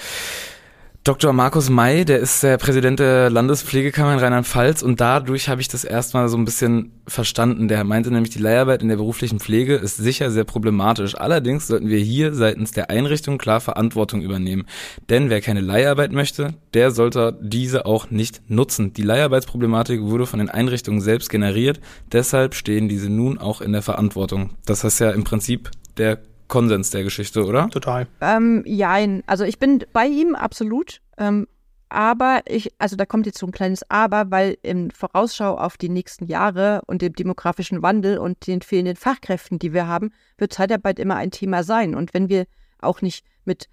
Dr. 1.06 1.32
Markus 1.32 1.70
May, 1.70 2.04
der 2.04 2.20
ist 2.20 2.44
der 2.44 2.58
Präsident 2.58 3.00
der 3.00 3.30
Landespflegekammer 3.30 4.14
in 4.14 4.20
Rheinland-Pfalz 4.20 4.82
und 4.82 5.00
dadurch 5.00 5.48
habe 5.48 5.62
ich 5.62 5.70
das 5.70 5.86
erstmal 5.86 6.28
so 6.28 6.38
ein 6.38 6.44
bisschen 6.44 6.92
verstanden. 7.08 7.70
Der 7.70 7.86
meinte 7.86 8.12
nämlich, 8.12 8.32
die 8.32 8.40
Leiharbeit 8.40 8.82
in 8.82 8.90
der 8.90 8.98
beruflichen 8.98 9.40
Pflege 9.40 9.76
ist 9.76 9.96
sicher 9.96 10.30
sehr 10.30 10.44
problematisch. 10.44 11.16
Allerdings 11.16 11.68
sollten 11.68 11.88
wir 11.88 12.00
hier 12.00 12.34
seitens 12.34 12.74
der 12.74 12.90
Einrichtung 12.90 13.38
klar 13.38 13.62
Verantwortung 13.62 14.22
übernehmen. 14.22 14.66
Denn 15.10 15.30
wer 15.30 15.40
keine 15.40 15.62
Leiharbeit 15.62 16.12
möchte, 16.12 16.56
der 16.74 16.92
sollte 16.92 17.40
diese 17.42 17.86
auch 17.86 18.12
nicht 18.12 18.42
nutzen. 18.50 18.92
Die 18.92 19.02
Leiharbeitsproblematik 19.02 20.02
wurde 20.02 20.26
von 20.26 20.40
den 20.40 20.50
Einrichtungen 20.50 21.00
selbst 21.00 21.30
generiert. 21.30 21.80
Deshalb 22.12 22.56
stehen 22.56 22.90
diese 22.90 23.10
nun 23.10 23.38
auch 23.38 23.62
in 23.62 23.72
der 23.72 23.84
Verantwortung. 23.84 24.52
Das 24.66 24.84
heißt 24.84 25.00
ja 25.00 25.12
im 25.12 25.24
Prinzip 25.24 25.72
der 25.98 26.20
Konsens 26.50 26.90
der 26.90 27.04
Geschichte, 27.04 27.46
oder? 27.46 27.70
Total. 27.70 28.08
Ähm, 28.20 28.64
jein. 28.66 29.24
Also 29.28 29.46
ich 29.46 29.60
bin 29.60 29.86
bei 29.94 30.08
ihm 30.08 30.36
absolut. 30.36 31.00
Ähm, 31.18 31.48
aber 31.90 32.42
ich, 32.46 32.72
also 32.78 32.96
da 32.96 33.06
kommt 33.06 33.26
jetzt 33.26 33.40
so 33.40 33.48
ein 33.48 33.52
kleines 33.52 33.90
Aber, 33.90 34.30
weil 34.30 34.58
in 34.62 34.92
Vorausschau 34.92 35.58
auf 35.58 35.76
die 35.76 35.90
nächsten 35.90 36.26
Jahre 36.26 36.82
und 36.86 37.02
dem 37.02 37.14
demografischen 37.14 37.82
Wandel 37.82 38.20
und 38.20 38.46
den 38.46 38.62
fehlenden 38.62 38.96
Fachkräften, 38.96 39.58
die 39.58 39.74
wir 39.74 39.88
haben, 39.88 40.12
wird 40.38 40.54
Zeitarbeit 40.54 41.00
immer 41.00 41.16
ein 41.16 41.32
Thema 41.32 41.64
sein. 41.64 41.96
Und 41.96 42.14
wenn 42.14 42.30
wir 42.30 42.46
auch 42.80 43.02
nicht 43.02 43.26
mit 43.44 43.70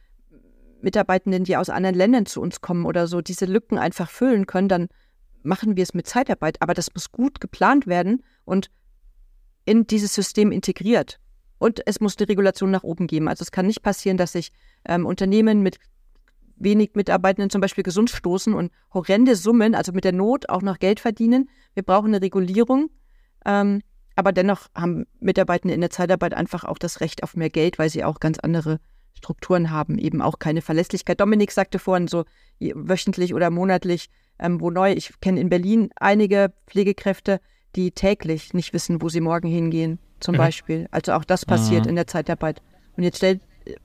Mitarbeitenden, 0.80 1.44
die 1.44 1.58
aus 1.58 1.68
anderen 1.68 1.94
Ländern 1.94 2.24
zu 2.24 2.40
uns 2.40 2.62
kommen 2.62 2.86
oder 2.86 3.06
so, 3.06 3.20
diese 3.20 3.44
Lücken 3.44 3.76
einfach 3.76 4.08
füllen 4.08 4.46
können, 4.46 4.68
dann 4.68 4.88
machen 5.42 5.76
wir 5.76 5.82
es 5.82 5.92
mit 5.92 6.06
Zeitarbeit. 6.06 6.62
Aber 6.62 6.72
das 6.72 6.94
muss 6.94 7.12
gut 7.12 7.40
geplant 7.40 7.86
werden 7.86 8.22
und 8.46 8.70
in 9.66 9.86
dieses 9.86 10.14
System 10.14 10.52
integriert. 10.52 11.18
Und 11.58 11.80
es 11.86 12.00
muss 12.00 12.16
eine 12.18 12.28
Regulation 12.28 12.70
nach 12.70 12.82
oben 12.82 13.06
geben. 13.06 13.28
Also 13.28 13.42
es 13.42 13.50
kann 13.50 13.66
nicht 13.66 13.82
passieren, 13.82 14.16
dass 14.16 14.32
sich 14.32 14.52
ähm, 14.86 15.06
Unternehmen 15.06 15.62
mit 15.62 15.78
wenig 16.56 16.90
Mitarbeitenden 16.94 17.50
zum 17.50 17.60
Beispiel 17.60 17.84
gesund 17.84 18.10
stoßen 18.10 18.54
und 18.54 18.72
horrende 18.92 19.36
Summen, 19.36 19.74
also 19.74 19.92
mit 19.92 20.04
der 20.04 20.12
Not 20.12 20.48
auch 20.48 20.62
noch 20.62 20.78
Geld 20.78 21.00
verdienen. 21.00 21.48
Wir 21.74 21.82
brauchen 21.82 22.08
eine 22.08 22.22
Regulierung. 22.22 22.90
Ähm, 23.44 23.82
aber 24.16 24.32
dennoch 24.32 24.68
haben 24.74 25.04
Mitarbeitende 25.20 25.74
in 25.74 25.82
der 25.82 25.90
Zeitarbeit 25.90 26.32
einfach 26.32 26.64
auch 26.64 26.78
das 26.78 27.00
Recht 27.00 27.22
auf 27.22 27.36
mehr 27.36 27.50
Geld, 27.50 27.78
weil 27.78 27.90
sie 27.90 28.02
auch 28.02 28.18
ganz 28.18 28.38
andere 28.38 28.80
Strukturen 29.12 29.70
haben, 29.70 29.98
eben 29.98 30.22
auch 30.22 30.38
keine 30.38 30.62
Verlässlichkeit. 30.62 31.20
Dominik 31.20 31.52
sagte 31.52 31.78
vorhin 31.78 32.08
so 32.08 32.24
wöchentlich 32.60 33.34
oder 33.34 33.50
monatlich, 33.50 34.08
ähm, 34.38 34.60
wo 34.60 34.70
neu. 34.70 34.92
Ich 34.92 35.20
kenne 35.20 35.40
in 35.40 35.48
Berlin 35.48 35.90
einige 35.96 36.52
Pflegekräfte, 36.66 37.40
die 37.76 37.90
täglich 37.90 38.54
nicht 38.54 38.72
wissen, 38.72 39.02
wo 39.02 39.08
sie 39.08 39.20
morgen 39.20 39.48
hingehen 39.48 39.98
zum 40.20 40.34
mhm. 40.34 40.38
Beispiel. 40.38 40.88
Also 40.90 41.12
auch 41.12 41.24
das 41.24 41.44
passiert 41.44 41.84
mhm. 41.84 41.90
in 41.90 41.96
der 41.96 42.06
Zeitarbeit. 42.06 42.62
Und 42.96 43.02
jetzt 43.02 43.18
stellt, 43.18 43.40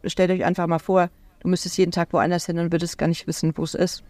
stellt 0.05 0.31
euch 0.31 0.45
einfach 0.45 0.67
mal 0.67 0.79
vor, 0.79 1.09
du 1.41 1.49
müsstest 1.49 1.77
jeden 1.77 1.91
Tag 1.91 2.13
woanders 2.13 2.45
hin 2.45 2.57
und 2.59 2.71
würdest 2.71 2.97
gar 2.97 3.07
nicht 3.07 3.27
wissen, 3.27 3.53
wo 3.55 3.63
es 3.63 3.75
ist. 3.75 4.03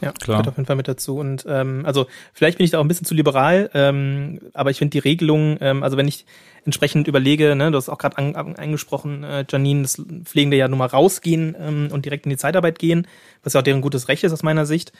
Ja, 0.00 0.12
klar. 0.12 0.38
Gehört 0.38 0.48
auf 0.48 0.56
jeden 0.56 0.66
Fall 0.66 0.76
mit 0.76 0.88
dazu. 0.88 1.16
Und 1.16 1.46
ähm, 1.48 1.84
also 1.86 2.06
vielleicht 2.34 2.58
bin 2.58 2.64
ich 2.64 2.70
da 2.70 2.78
auch 2.78 2.84
ein 2.84 2.88
bisschen 2.88 3.06
zu 3.06 3.14
liberal, 3.14 3.70
ähm, 3.72 4.40
aber 4.52 4.70
ich 4.70 4.78
finde 4.78 4.90
die 4.90 4.98
Regelung, 4.98 5.56
ähm, 5.60 5.82
also 5.82 5.96
wenn 5.96 6.08
ich 6.08 6.26
entsprechend 6.66 7.08
überlege, 7.08 7.54
ne, 7.54 7.70
du 7.70 7.78
hast 7.78 7.88
auch 7.88 7.96
gerade 7.96 8.18
an, 8.18 8.34
an, 8.34 8.56
angesprochen, 8.56 9.24
äh, 9.24 9.44
Janine, 9.48 9.82
das 9.82 10.02
Pflegende 10.24 10.56
ja 10.56 10.68
nun 10.68 10.78
mal 10.78 10.86
rausgehen 10.86 11.56
ähm, 11.58 11.88
und 11.92 12.04
direkt 12.04 12.26
in 12.26 12.30
die 12.30 12.36
Zeitarbeit 12.36 12.78
gehen, 12.78 13.06
was 13.42 13.54
ja 13.54 13.60
auch 13.60 13.64
deren 13.64 13.80
gutes 13.80 14.08
Recht 14.08 14.24
ist 14.24 14.32
aus 14.32 14.42
meiner 14.42 14.66
Sicht. 14.66 14.92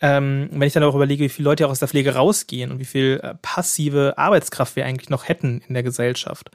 Ähm, 0.00 0.48
wenn 0.50 0.66
ich 0.66 0.72
dann 0.72 0.82
auch 0.82 0.94
überlege, 0.94 1.24
wie 1.24 1.28
viele 1.28 1.48
Leute 1.48 1.66
auch 1.66 1.70
aus 1.70 1.78
der 1.78 1.88
Pflege 1.88 2.14
rausgehen 2.14 2.72
und 2.72 2.78
wie 2.80 2.84
viel 2.84 3.20
äh, 3.22 3.34
passive 3.40 4.14
Arbeitskraft 4.16 4.74
wir 4.74 4.84
eigentlich 4.84 5.10
noch 5.10 5.28
hätten 5.28 5.62
in 5.68 5.74
der 5.74 5.84
Gesellschaft. 5.84 6.50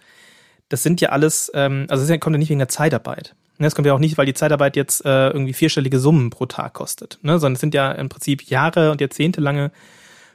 Das 0.69 0.83
sind 0.83 0.99
ja 0.99 1.09
alles, 1.09 1.49
ähm, 1.53 1.85
also 1.89 2.05
das 2.05 2.19
kommt 2.19 2.33
ja 2.33 2.39
nicht 2.39 2.49
wegen 2.49 2.59
der 2.59 2.67
Zeitarbeit. 2.67 3.35
Ne, 3.59 3.65
das 3.65 3.73
kommt 3.73 3.87
ja 3.87 3.93
auch 3.93 3.99
nicht, 3.99 4.17
weil 4.17 4.25
die 4.27 4.35
Zeitarbeit 4.35 4.75
jetzt 4.75 5.03
äh, 5.03 5.29
irgendwie 5.29 5.53
vierstellige 5.53 5.99
Summen 5.99 6.29
pro 6.29 6.45
Tag 6.45 6.73
kostet, 6.73 7.17
ne? 7.23 7.39
sondern 7.39 7.53
es 7.53 7.59
sind 7.59 7.73
ja 7.73 7.91
im 7.91 8.07
Prinzip 8.07 8.43
Jahre 8.43 8.91
und 8.91 9.01
jahrzehntelange 9.01 9.71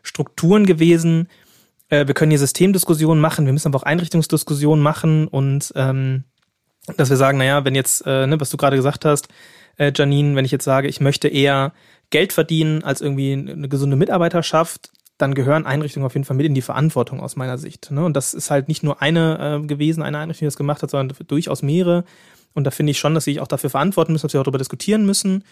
Strukturen 0.02 0.66
gewesen. 0.66 1.28
Äh, 1.88 2.08
wir 2.08 2.14
können 2.14 2.30
hier 2.30 2.40
Systemdiskussionen 2.40 3.20
machen, 3.20 3.46
wir 3.46 3.52
müssen 3.52 3.68
aber 3.68 3.78
auch 3.78 3.84
Einrichtungsdiskussionen 3.84 4.82
machen 4.82 5.28
und 5.28 5.72
ähm, 5.76 6.24
dass 6.96 7.10
wir 7.10 7.16
sagen, 7.16 7.38
naja, 7.38 7.64
wenn 7.64 7.76
jetzt, 7.76 8.04
äh, 8.06 8.26
ne, 8.26 8.40
was 8.40 8.50
du 8.50 8.56
gerade 8.56 8.76
gesagt 8.76 9.04
hast, 9.04 9.28
äh, 9.76 9.92
Janine, 9.94 10.34
wenn 10.34 10.44
ich 10.44 10.50
jetzt 10.50 10.64
sage, 10.64 10.88
ich 10.88 11.00
möchte 11.00 11.28
eher 11.28 11.72
Geld 12.12 12.32
verdienen 12.32 12.84
als 12.84 13.00
irgendwie 13.00 13.32
eine 13.32 13.68
gesunde 13.68 13.96
Mitarbeiterschaft, 13.96 14.92
dann 15.18 15.34
gehören 15.34 15.66
Einrichtungen 15.66 16.06
auf 16.06 16.14
jeden 16.14 16.24
Fall 16.24 16.36
mit 16.36 16.46
in 16.46 16.54
die 16.54 16.62
Verantwortung 16.62 17.20
aus 17.20 17.36
meiner 17.36 17.58
Sicht. 17.58 17.90
Ne? 17.90 18.04
Und 18.04 18.14
das 18.14 18.34
ist 18.34 18.50
halt 18.50 18.68
nicht 18.68 18.82
nur 18.82 19.02
eine 19.02 19.60
äh, 19.62 19.66
gewesen, 19.66 20.02
eine 20.02 20.18
Einrichtung, 20.18 20.46
die 20.46 20.48
das 20.48 20.56
gemacht 20.56 20.82
hat, 20.82 20.90
sondern 20.90 21.16
durchaus 21.26 21.62
mehrere. 21.62 22.04
Und 22.54 22.64
da 22.64 22.70
finde 22.70 22.90
ich 22.90 22.98
schon, 22.98 23.14
dass 23.14 23.24
sie 23.24 23.32
sich 23.32 23.40
auch 23.40 23.48
dafür 23.48 23.70
verantworten 23.70 24.12
müssen, 24.12 24.26
dass 24.26 24.32
wir 24.32 24.40
auch 24.40 24.44
darüber 24.44 24.58
diskutieren 24.58 25.06
müssen. 25.06 25.44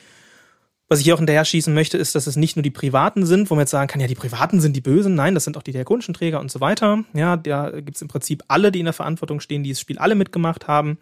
Was 0.88 0.98
ich 0.98 1.04
hier 1.04 1.14
auch 1.14 1.18
hinterher 1.18 1.44
schießen 1.44 1.72
möchte, 1.72 1.96
ist, 1.98 2.16
dass 2.16 2.26
es 2.26 2.34
nicht 2.34 2.56
nur 2.56 2.64
die 2.64 2.72
Privaten 2.72 3.24
sind, 3.24 3.48
wo 3.48 3.54
man 3.54 3.62
jetzt 3.62 3.70
sagen 3.70 3.86
kann, 3.86 4.00
ja, 4.00 4.08
die 4.08 4.16
Privaten 4.16 4.60
sind 4.60 4.74
die 4.74 4.80
Bösen. 4.80 5.14
Nein, 5.14 5.34
das 5.34 5.44
sind 5.44 5.56
auch 5.56 5.62
die 5.62 5.70
diakonischen 5.70 6.14
Träger 6.14 6.40
und 6.40 6.50
so 6.50 6.60
weiter. 6.60 7.04
Ja, 7.14 7.36
da 7.36 7.70
gibt 7.70 7.94
es 7.94 8.02
im 8.02 8.08
Prinzip 8.08 8.42
alle, 8.48 8.72
die 8.72 8.80
in 8.80 8.86
der 8.86 8.92
Verantwortung 8.92 9.38
stehen, 9.38 9.62
die 9.62 9.70
das 9.70 9.80
Spiel 9.80 9.98
alle 9.98 10.16
mitgemacht 10.16 10.66
haben. 10.66 10.98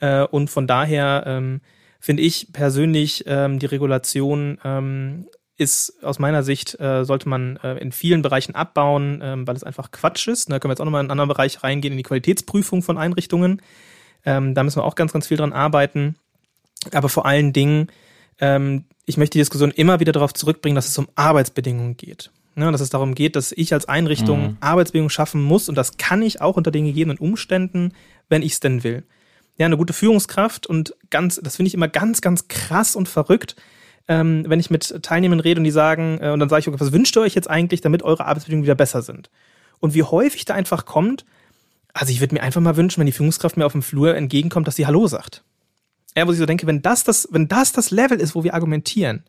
Äh, 0.00 0.24
und 0.24 0.50
von 0.50 0.66
daher 0.66 1.22
ähm, 1.24 1.60
finde 2.02 2.24
ich 2.24 2.48
persönlich 2.52 3.22
ähm, 3.28 3.60
die 3.60 3.66
Regulation 3.66 4.58
ähm, 4.64 5.28
ist 5.56 6.02
aus 6.02 6.18
meiner 6.18 6.42
Sicht, 6.42 6.78
äh, 6.80 7.04
sollte 7.04 7.28
man 7.28 7.58
äh, 7.58 7.76
in 7.76 7.92
vielen 7.92 8.22
Bereichen 8.22 8.56
abbauen, 8.56 9.20
ähm, 9.22 9.46
weil 9.46 9.54
es 9.54 9.62
einfach 9.62 9.92
Quatsch 9.92 10.26
ist. 10.26 10.50
Da 10.50 10.58
können 10.58 10.70
wir 10.70 10.72
jetzt 10.72 10.80
auch 10.80 10.84
nochmal 10.84 11.00
in 11.00 11.04
einen 11.04 11.12
anderen 11.12 11.28
Bereich 11.28 11.62
reingehen, 11.62 11.92
in 11.92 11.98
die 11.98 12.02
Qualitätsprüfung 12.02 12.82
von 12.82 12.98
Einrichtungen. 12.98 13.62
Ähm, 14.24 14.52
da 14.54 14.64
müssen 14.64 14.80
wir 14.80 14.84
auch 14.84 14.96
ganz, 14.96 15.12
ganz 15.12 15.28
viel 15.28 15.36
dran 15.36 15.52
arbeiten. 15.52 16.16
Aber 16.90 17.08
vor 17.08 17.24
allen 17.24 17.52
Dingen, 17.52 17.86
ähm, 18.40 18.84
ich 19.06 19.16
möchte 19.16 19.34
die 19.34 19.42
Diskussion 19.42 19.70
immer 19.70 20.00
wieder 20.00 20.10
darauf 20.10 20.34
zurückbringen, 20.34 20.74
dass 20.74 20.88
es 20.88 20.98
um 20.98 21.06
Arbeitsbedingungen 21.14 21.96
geht. 21.96 22.32
Ja, 22.56 22.72
dass 22.72 22.80
es 22.80 22.90
darum 22.90 23.14
geht, 23.14 23.36
dass 23.36 23.52
ich 23.52 23.72
als 23.72 23.88
Einrichtung 23.88 24.42
mhm. 24.42 24.56
Arbeitsbedingungen 24.58 25.10
schaffen 25.10 25.40
muss 25.40 25.68
und 25.68 25.76
das 25.76 25.98
kann 25.98 26.20
ich 26.20 26.40
auch 26.40 26.56
unter 26.56 26.72
den 26.72 26.84
gegebenen 26.84 27.18
Umständen, 27.18 27.92
wenn 28.28 28.42
ich 28.42 28.54
es 28.54 28.60
denn 28.60 28.82
will 28.82 29.04
ja, 29.62 29.66
eine 29.66 29.76
gute 29.76 29.92
Führungskraft 29.92 30.66
und 30.66 30.96
ganz, 31.10 31.40
das 31.40 31.54
finde 31.54 31.68
ich 31.68 31.74
immer 31.74 31.86
ganz, 31.86 32.20
ganz 32.20 32.48
krass 32.48 32.96
und 32.96 33.08
verrückt, 33.08 33.54
ähm, 34.08 34.44
wenn 34.48 34.58
ich 34.58 34.70
mit 34.70 35.04
Teilnehmern 35.04 35.38
rede 35.38 35.60
und 35.60 35.64
die 35.64 35.70
sagen, 35.70 36.18
äh, 36.20 36.30
und 36.30 36.40
dann 36.40 36.48
sage 36.48 36.58
ich, 36.60 36.68
okay, 36.68 36.80
was 36.80 36.90
wünscht 36.90 37.16
ihr 37.16 37.20
euch 37.20 37.36
jetzt 37.36 37.48
eigentlich, 37.48 37.80
damit 37.80 38.02
eure 38.02 38.26
Arbeitsbedingungen 38.26 38.64
wieder 38.64 38.74
besser 38.74 39.02
sind? 39.02 39.30
Und 39.78 39.94
wie 39.94 40.02
häufig 40.02 40.44
da 40.46 40.54
einfach 40.54 40.84
kommt, 40.84 41.24
also 41.94 42.10
ich 42.10 42.18
würde 42.18 42.34
mir 42.34 42.42
einfach 42.42 42.60
mal 42.60 42.76
wünschen, 42.76 42.98
wenn 42.98 43.06
die 43.06 43.12
Führungskraft 43.12 43.56
mir 43.56 43.64
auf 43.64 43.70
dem 43.70 43.82
Flur 43.82 44.16
entgegenkommt, 44.16 44.66
dass 44.66 44.74
sie 44.74 44.86
Hallo 44.86 45.06
sagt. 45.06 45.44
Ja, 46.16 46.26
wo 46.26 46.32
ich 46.32 46.38
so 46.38 46.46
denke, 46.46 46.66
wenn 46.66 46.82
das 46.82 47.04
das, 47.04 47.28
wenn 47.30 47.46
das 47.46 47.70
das 47.70 47.92
Level 47.92 48.18
ist, 48.18 48.34
wo 48.34 48.42
wir 48.42 48.54
argumentieren, 48.54 49.22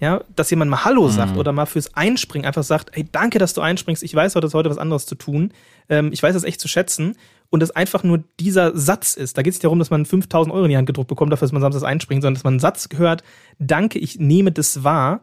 ja, 0.00 0.20
dass 0.34 0.50
jemand 0.50 0.68
mal 0.72 0.84
Hallo 0.84 1.08
sagt 1.08 1.34
mhm. 1.34 1.38
oder 1.38 1.52
mal 1.52 1.66
fürs 1.66 1.94
Einspringen 1.94 2.44
einfach 2.44 2.64
sagt, 2.64 2.90
hey, 2.92 3.06
danke, 3.12 3.38
dass 3.38 3.54
du 3.54 3.60
einspringst, 3.60 4.02
ich 4.02 4.14
weiß 4.14 4.34
heute, 4.34 4.48
ist 4.48 4.54
heute 4.54 4.68
was 4.68 4.78
anderes 4.78 5.06
zu 5.06 5.14
tun, 5.14 5.52
ähm, 5.88 6.10
ich 6.12 6.20
weiß 6.20 6.34
das 6.34 6.42
echt 6.42 6.60
zu 6.60 6.66
schätzen 6.66 7.16
und 7.54 7.62
es 7.62 7.70
einfach 7.70 8.02
nur 8.02 8.24
dieser 8.40 8.76
Satz 8.76 9.14
ist. 9.14 9.38
Da 9.38 9.42
geht 9.42 9.52
es 9.52 9.58
nicht 9.58 9.64
darum, 9.64 9.78
dass 9.78 9.90
man 9.90 10.04
5000 10.04 10.52
Euro 10.52 10.64
in 10.64 10.70
die 10.70 10.76
Hand 10.76 10.86
gedruckt 10.86 11.08
bekommt, 11.08 11.32
dafür, 11.32 11.46
dass 11.46 11.52
man 11.52 11.62
samstags 11.62 11.84
einspringt, 11.84 12.22
sondern 12.22 12.34
dass 12.34 12.44
man 12.44 12.54
einen 12.54 12.60
Satz 12.60 12.88
hört, 12.96 13.22
danke, 13.58 13.98
ich 13.98 14.18
nehme 14.18 14.50
das 14.50 14.82
wahr, 14.84 15.22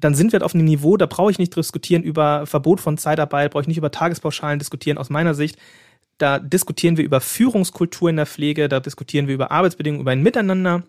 dann 0.00 0.14
sind 0.14 0.32
wir 0.32 0.38
halt 0.38 0.44
auf 0.44 0.54
einem 0.54 0.64
Niveau, 0.64 0.96
da 0.96 1.06
brauche 1.06 1.32
ich 1.32 1.38
nicht 1.38 1.54
diskutieren 1.56 2.02
über 2.02 2.46
Verbot 2.46 2.80
von 2.80 2.96
Zeitarbeit, 2.96 3.50
brauche 3.50 3.62
ich 3.62 3.68
nicht 3.68 3.78
über 3.78 3.90
Tagespauschalen 3.90 4.58
diskutieren, 4.58 4.98
aus 4.98 5.10
meiner 5.10 5.34
Sicht. 5.34 5.58
Da 6.18 6.38
diskutieren 6.38 6.96
wir 6.96 7.04
über 7.04 7.20
Führungskultur 7.20 8.08
in 8.08 8.16
der 8.16 8.26
Pflege, 8.26 8.68
da 8.68 8.78
diskutieren 8.78 9.26
wir 9.26 9.34
über 9.34 9.50
Arbeitsbedingungen, 9.50 10.02
über 10.02 10.12
ein 10.12 10.22
Miteinander 10.22 10.84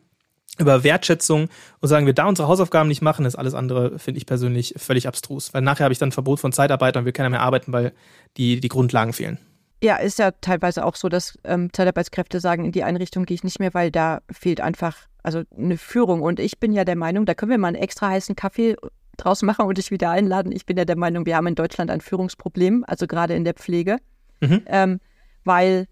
über 0.58 0.84
Wertschätzung 0.84 1.50
und 1.82 1.89
sagen 1.89 2.06
wir 2.06 2.13
da 2.13 2.28
unsere 2.28 2.48
Hausaufgaben 2.48 2.88
nicht 2.88 3.02
machen, 3.02 3.26
ist 3.26 3.36
alles 3.36 3.54
andere, 3.54 4.00
finde 4.00 4.19
ich 4.19 4.26
persönlich 4.26 4.76
völlig 4.78 5.08
abstrus. 5.08 5.54
Weil 5.54 5.62
nachher 5.62 5.84
habe 5.84 5.91
ich 5.93 6.00
dann 6.00 6.12
Verbot 6.12 6.39
von 6.39 6.54
Zeitarbeit 6.54 6.95
und 6.95 7.06
will 7.06 7.12
keiner 7.12 7.30
mehr 7.30 7.41
arbeiten, 7.41 7.74
weil 7.74 7.93
die, 8.38 8.62
die 8.62 8.69
Grundlagen 8.69 9.13
fehlen. 9.13 9.38
Ja, 9.86 9.98
ist 9.98 10.17
ja 10.17 10.32
teilweise 10.32 10.84
auch 10.84 10.95
so, 10.95 11.10
dass 11.10 11.38
ähm, 11.43 11.71
Zeitarbeitskräfte 11.71 12.39
sagen, 12.39 12.65
in 12.65 12.71
die 12.71 12.84
Einrichtung 12.84 13.26
gehe 13.26 13.36
ich 13.36 13.43
nicht 13.43 13.60
mehr, 13.60 13.76
weil 13.76 13.91
da 13.91 14.24
fehlt 14.32 14.60
einfach 14.60 14.98
also 15.21 15.43
eine 15.56 15.78
Führung. 15.78 16.24
Und 16.24 16.39
ich 16.39 16.60
bin 16.60 16.74
ja 16.74 16.86
der 16.86 16.95
Meinung, 16.95 17.28
da 17.28 17.36
können 17.36 17.52
wir 17.52 17.60
mal 17.60 17.67
einen 17.67 17.76
extra 17.76 18.10
heißen 18.10 18.36
Kaffee 18.36 18.78
draus 19.15 19.43
machen 19.43 19.67
und 19.67 19.78
dich 19.78 19.91
wieder 19.91 20.10
einladen. 20.10 20.52
Ich 20.52 20.65
bin 20.65 20.76
ja 20.76 20.86
der 20.86 20.98
Meinung, 20.98 21.28
wir 21.28 21.36
haben 21.36 21.45
in 21.45 21.54
Deutschland 21.54 21.91
ein 21.91 22.02
Führungsproblem, 22.02 22.84
also 22.88 23.06
gerade 23.06 23.36
in 23.36 23.43
der 23.43 23.54
Pflege, 23.54 23.98
mhm. 24.41 24.63
ähm, 24.65 25.00
weil 25.43 25.86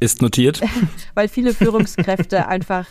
ist 0.00 0.22
notiert, 0.22 0.62
weil 1.14 1.28
viele 1.28 1.52
Führungskräfte 1.52 2.46
einfach 2.48 2.86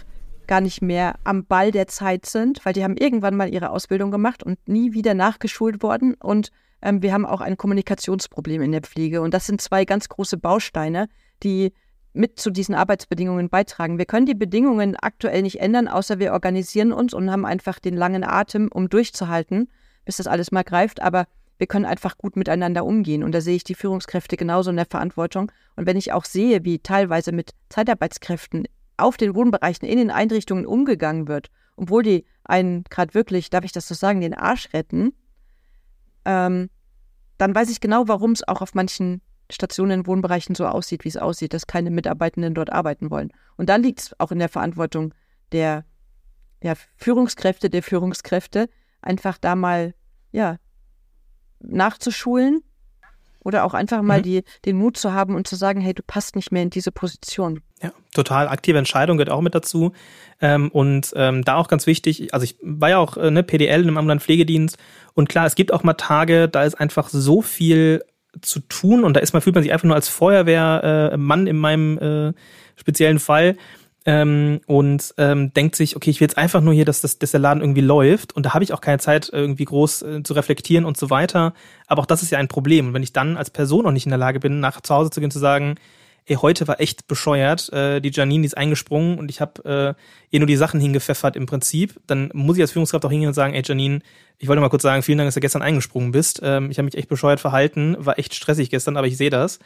gar 0.51 0.59
nicht 0.59 0.81
mehr 0.81 1.15
am 1.23 1.45
Ball 1.45 1.71
der 1.71 1.87
Zeit 1.87 2.25
sind, 2.25 2.65
weil 2.65 2.73
die 2.73 2.83
haben 2.83 2.97
irgendwann 2.97 3.37
mal 3.37 3.47
ihre 3.47 3.69
Ausbildung 3.69 4.11
gemacht 4.11 4.43
und 4.43 4.59
nie 4.67 4.91
wieder 4.91 5.13
nachgeschult 5.13 5.81
worden. 5.81 6.15
Und 6.15 6.51
ähm, 6.81 7.01
wir 7.01 7.13
haben 7.13 7.25
auch 7.25 7.39
ein 7.39 7.55
Kommunikationsproblem 7.55 8.61
in 8.61 8.73
der 8.73 8.81
Pflege. 8.81 9.21
Und 9.21 9.33
das 9.33 9.47
sind 9.47 9.61
zwei 9.61 9.85
ganz 9.85 10.09
große 10.09 10.35
Bausteine, 10.35 11.07
die 11.41 11.71
mit 12.11 12.37
zu 12.37 12.49
diesen 12.49 12.75
Arbeitsbedingungen 12.75 13.47
beitragen. 13.47 13.97
Wir 13.97 14.05
können 14.05 14.25
die 14.25 14.35
Bedingungen 14.35 14.97
aktuell 14.97 15.41
nicht 15.41 15.61
ändern, 15.61 15.87
außer 15.87 16.19
wir 16.19 16.33
organisieren 16.33 16.91
uns 16.91 17.13
und 17.13 17.31
haben 17.31 17.45
einfach 17.45 17.79
den 17.79 17.95
langen 17.95 18.25
Atem, 18.25 18.67
um 18.73 18.89
durchzuhalten, 18.89 19.69
bis 20.03 20.17
das 20.17 20.27
alles 20.27 20.51
mal 20.51 20.65
greift. 20.65 21.01
Aber 21.01 21.27
wir 21.59 21.67
können 21.67 21.85
einfach 21.85 22.17
gut 22.17 22.35
miteinander 22.35 22.83
umgehen. 22.83 23.23
Und 23.23 23.31
da 23.31 23.39
sehe 23.39 23.55
ich 23.55 23.63
die 23.63 23.75
Führungskräfte 23.75 24.35
genauso 24.35 24.69
in 24.69 24.75
der 24.75 24.85
Verantwortung. 24.85 25.49
Und 25.77 25.85
wenn 25.85 25.95
ich 25.95 26.11
auch 26.11 26.25
sehe, 26.25 26.65
wie 26.65 26.79
teilweise 26.79 27.31
mit 27.31 27.51
Zeitarbeitskräften 27.69 28.67
auf 29.01 29.17
den 29.17 29.35
Wohnbereichen 29.35 29.87
in 29.87 29.97
den 29.97 30.11
Einrichtungen 30.11 30.65
umgegangen 30.65 31.27
wird, 31.27 31.49
obwohl 31.75 32.03
die 32.03 32.25
einen 32.43 32.83
gerade 32.85 33.13
wirklich, 33.13 33.49
darf 33.49 33.63
ich 33.63 33.71
das 33.71 33.87
so 33.87 33.95
sagen, 33.95 34.21
den 34.21 34.33
Arsch 34.33 34.73
retten, 34.73 35.13
ähm, 36.25 36.69
dann 37.37 37.55
weiß 37.55 37.69
ich 37.69 37.81
genau, 37.81 38.07
warum 38.07 38.31
es 38.31 38.47
auch 38.47 38.61
auf 38.61 38.73
manchen 38.73 39.21
Stationen 39.51 40.01
in 40.01 40.07
Wohnbereichen 40.07 40.55
so 40.55 40.67
aussieht, 40.67 41.03
wie 41.03 41.09
es 41.09 41.17
aussieht, 41.17 41.53
dass 41.53 41.67
keine 41.67 41.91
Mitarbeitenden 41.91 42.53
dort 42.53 42.71
arbeiten 42.71 43.09
wollen. 43.09 43.31
Und 43.57 43.69
da 43.69 43.75
liegt 43.75 43.99
es 43.99 44.19
auch 44.19 44.31
in 44.31 44.39
der 44.39 44.49
Verantwortung 44.49 45.13
der 45.51 45.85
ja, 46.63 46.73
Führungskräfte, 46.95 47.69
der 47.69 47.83
Führungskräfte, 47.83 48.69
einfach 49.01 49.37
da 49.37 49.55
mal 49.55 49.93
ja, 50.31 50.57
nachzuschulen 51.59 52.63
oder 53.43 53.63
auch 53.63 53.73
einfach 53.73 54.01
mal 54.01 54.19
mhm. 54.19 54.23
die, 54.23 54.43
den 54.65 54.77
Mut 54.77 54.97
zu 54.97 55.13
haben 55.13 55.35
und 55.35 55.47
zu 55.47 55.55
sagen, 55.55 55.81
hey, 55.81 55.93
du 55.93 56.03
passt 56.03 56.35
nicht 56.35 56.51
mehr 56.51 56.63
in 56.63 56.69
diese 56.69 56.91
Position. 56.91 57.61
Ja, 57.81 57.91
total. 58.13 58.47
Aktive 58.47 58.77
Entscheidung 58.77 59.17
gehört 59.17 59.31
auch 59.31 59.41
mit 59.41 59.55
dazu. 59.55 59.93
Ähm, 60.39 60.69
und 60.69 61.13
ähm, 61.15 61.43
da 61.43 61.55
auch 61.55 61.67
ganz 61.67 61.87
wichtig, 61.87 62.33
also 62.33 62.43
ich 62.43 62.57
war 62.61 62.89
ja 62.89 62.97
auch 62.97 63.17
äh, 63.17 63.31
ne, 63.31 63.43
PDL 63.43 63.87
im 63.87 63.97
ambulanten 63.97 64.23
Pflegedienst 64.23 64.77
und 65.13 65.29
klar, 65.29 65.45
es 65.45 65.55
gibt 65.55 65.73
auch 65.73 65.83
mal 65.83 65.93
Tage, 65.93 66.47
da 66.47 66.63
ist 66.63 66.75
einfach 66.75 67.09
so 67.09 67.41
viel 67.41 68.03
zu 68.41 68.59
tun 68.61 69.03
und 69.03 69.15
da 69.15 69.19
ist 69.19 69.33
man, 69.33 69.41
fühlt 69.41 69.55
man 69.55 69.63
sich 69.63 69.73
einfach 69.73 69.85
nur 69.85 69.95
als 69.95 70.07
Feuerwehrmann 70.07 71.47
äh, 71.47 71.49
in 71.49 71.57
meinem 71.57 71.97
äh, 71.97 72.33
speziellen 72.75 73.19
Fall 73.19 73.57
ähm, 74.05 74.61
und 74.65 75.13
ähm, 75.17 75.53
denkt 75.53 75.75
sich, 75.75 75.95
okay, 75.95 76.09
ich 76.09 76.19
will 76.19 76.25
jetzt 76.25 76.37
einfach 76.37 76.61
nur 76.61 76.73
hier, 76.73 76.85
dass, 76.85 77.01
das, 77.01 77.19
dass 77.19 77.31
der 77.31 77.39
Laden 77.39 77.61
irgendwie 77.61 77.81
läuft 77.81 78.35
und 78.35 78.45
da 78.45 78.53
habe 78.53 78.63
ich 78.63 78.73
auch 78.73 78.81
keine 78.81 78.99
Zeit, 78.99 79.29
irgendwie 79.31 79.65
groß 79.65 80.01
äh, 80.01 80.23
zu 80.23 80.33
reflektieren 80.33 80.85
und 80.85 80.97
so 80.97 81.09
weiter. 81.09 81.53
Aber 81.87 82.01
auch 82.01 82.07
das 82.07 82.23
ist 82.23 82.31
ja 82.31 82.39
ein 82.39 82.47
Problem. 82.47 82.87
Und 82.87 82.93
wenn 82.93 83.03
ich 83.03 83.13
dann 83.13 83.37
als 83.37 83.51
Person 83.51 83.85
auch 83.85 83.91
nicht 83.91 84.05
in 84.05 84.11
der 84.11 84.17
Lage 84.17 84.39
bin, 84.39 84.59
nach 84.59 84.81
zu 84.81 84.93
Hause 84.93 85.11
zu 85.11 85.19
gehen, 85.19 85.29
zu 85.29 85.39
sagen, 85.39 85.75
ey, 86.25 86.35
heute 86.35 86.67
war 86.67 86.79
echt 86.79 87.07
bescheuert, 87.07 87.71
äh, 87.73 87.99
die 87.99 88.11
Janine 88.11 88.41
die 88.41 88.47
ist 88.47 88.57
eingesprungen 88.57 89.19
und 89.19 89.29
ich 89.29 89.41
habe 89.41 89.95
äh, 89.97 90.01
ihr 90.31 90.39
nur 90.39 90.47
die 90.47 90.55
Sachen 90.55 90.79
hingepfeffert 90.79 91.35
im 91.35 91.45
Prinzip, 91.45 91.99
dann 92.07 92.31
muss 92.33 92.57
ich 92.57 92.61
als 92.61 92.71
Führungskraft 92.71 93.05
auch 93.05 93.11
hingehen 93.11 93.27
und 93.27 93.33
sagen, 93.33 93.53
ey 93.53 93.61
Janine, 93.63 93.99
ich 94.37 94.47
wollte 94.47 94.61
mal 94.61 94.69
kurz 94.69 94.83
sagen, 94.83 95.03
vielen 95.03 95.17
Dank, 95.17 95.27
dass 95.27 95.35
du 95.35 95.41
gestern 95.41 95.61
eingesprungen 95.61 96.11
bist. 96.11 96.41
Ähm, 96.43 96.71
ich 96.71 96.77
habe 96.77 96.85
mich 96.85 96.97
echt 96.97 97.09
bescheuert 97.09 97.39
verhalten, 97.39 97.95
war 97.99 98.17
echt 98.17 98.33
stressig 98.33 98.69
gestern, 98.69 98.97
aber 98.97 99.07
ich 99.07 99.17
sehe 99.17 99.29
das. 99.29 99.59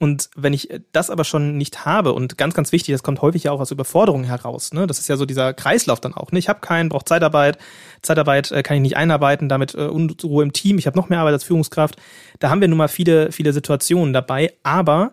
Und 0.00 0.30
wenn 0.36 0.52
ich 0.52 0.68
das 0.92 1.10
aber 1.10 1.24
schon 1.24 1.56
nicht 1.56 1.84
habe, 1.84 2.12
und 2.12 2.38
ganz, 2.38 2.54
ganz 2.54 2.70
wichtig, 2.70 2.92
das 2.92 3.02
kommt 3.02 3.20
häufig 3.20 3.44
ja 3.44 3.52
auch 3.52 3.60
aus 3.60 3.72
Überforderung 3.72 4.22
heraus, 4.22 4.72
ne? 4.72 4.86
Das 4.86 5.00
ist 5.00 5.08
ja 5.08 5.16
so 5.16 5.26
dieser 5.26 5.54
Kreislauf 5.54 6.00
dann 6.00 6.14
auch. 6.14 6.30
Ne? 6.30 6.38
Ich 6.38 6.48
habe 6.48 6.60
keinen, 6.60 6.88
brauche 6.88 7.04
Zeitarbeit, 7.04 7.58
Zeitarbeit 8.02 8.52
äh, 8.52 8.62
kann 8.62 8.76
ich 8.76 8.82
nicht 8.82 8.96
einarbeiten, 8.96 9.48
damit 9.48 9.74
äh, 9.74 9.88
Unruhe 9.88 10.44
im 10.44 10.52
Team, 10.52 10.78
ich 10.78 10.86
habe 10.86 10.96
noch 10.96 11.08
mehr 11.08 11.18
Arbeit 11.18 11.32
als 11.32 11.44
Führungskraft. 11.44 11.96
Da 12.38 12.48
haben 12.48 12.60
wir 12.60 12.68
nun 12.68 12.78
mal 12.78 12.86
viele, 12.86 13.32
viele 13.32 13.52
Situationen 13.52 14.12
dabei, 14.12 14.52
aber 14.62 15.12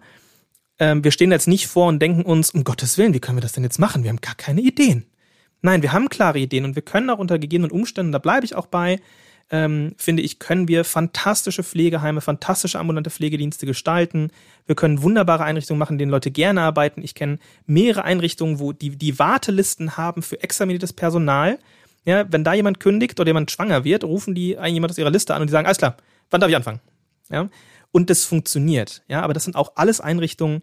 ähm, 0.77 1.03
wir 1.03 1.11
stehen 1.11 1.31
jetzt 1.31 1.47
nicht 1.47 1.65
vor 1.65 1.87
und 1.87 1.99
denken 1.99 2.21
uns, 2.21 2.51
um 2.51 2.63
Gottes 2.63 2.99
Willen, 2.99 3.15
wie 3.15 3.19
können 3.19 3.37
wir 3.37 3.41
das 3.41 3.53
denn 3.53 3.63
jetzt 3.63 3.79
machen? 3.79 4.03
Wir 4.03 4.09
haben 4.09 4.21
gar 4.21 4.35
keine 4.35 4.61
Ideen. 4.61 5.07
Nein, 5.63 5.81
wir 5.81 5.93
haben 5.93 6.09
klare 6.09 6.37
Ideen 6.37 6.63
und 6.63 6.75
wir 6.75 6.83
können 6.83 7.09
auch 7.09 7.17
unter 7.17 7.39
gegebenen 7.39 7.71
Umständen, 7.71 8.11
da 8.11 8.19
bleibe 8.19 8.45
ich 8.45 8.53
auch 8.53 8.67
bei, 8.67 8.99
ähm, 9.51 9.93
finde 9.97 10.23
ich, 10.23 10.39
können 10.39 10.67
wir 10.67 10.83
fantastische 10.83 11.63
Pflegeheime, 11.63 12.21
fantastische 12.21 12.79
ambulante 12.79 13.11
Pflegedienste 13.11 13.65
gestalten. 13.65 14.31
Wir 14.65 14.75
können 14.75 15.03
wunderbare 15.03 15.43
Einrichtungen 15.43 15.77
machen, 15.77 15.93
in 15.93 15.99
denen 15.99 16.11
Leute 16.11 16.31
gerne 16.31 16.61
arbeiten. 16.61 17.03
Ich 17.03 17.13
kenne 17.13 17.37
mehrere 17.65 18.03
Einrichtungen, 18.03 18.59
wo 18.59 18.71
die, 18.71 18.95
die 18.95 19.19
Wartelisten 19.19 19.97
haben 19.97 20.23
für 20.23 20.41
examiniertes 20.41 20.93
Personal. 20.93 21.59
Ja, 22.05 22.25
wenn 22.31 22.43
da 22.43 22.53
jemand 22.53 22.79
kündigt 22.79 23.19
oder 23.19 23.29
jemand 23.29 23.51
schwanger 23.51 23.83
wird, 23.83 24.03
rufen 24.03 24.35
die 24.35 24.57
jemand 24.65 24.91
aus 24.91 24.97
ihrer 24.97 25.11
Liste 25.11 25.33
an 25.33 25.41
und 25.41 25.47
die 25.47 25.51
sagen, 25.51 25.65
alles 25.65 25.77
klar, 25.77 25.97
wann 26.29 26.41
darf 26.41 26.49
ich 26.49 26.55
anfangen? 26.55 26.79
Ja, 27.29 27.49
und 27.91 28.09
das 28.09 28.25
funktioniert. 28.25 29.03
Ja, 29.07 29.21
aber 29.21 29.33
das 29.33 29.43
sind 29.43 29.55
auch 29.55 29.73
alles 29.75 30.01
Einrichtungen, 30.01 30.61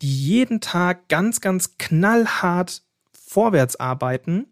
die 0.00 0.12
jeden 0.12 0.60
Tag 0.60 1.08
ganz, 1.08 1.40
ganz 1.40 1.78
knallhart 1.78 2.82
vorwärts 3.12 3.76
arbeiten 3.76 4.46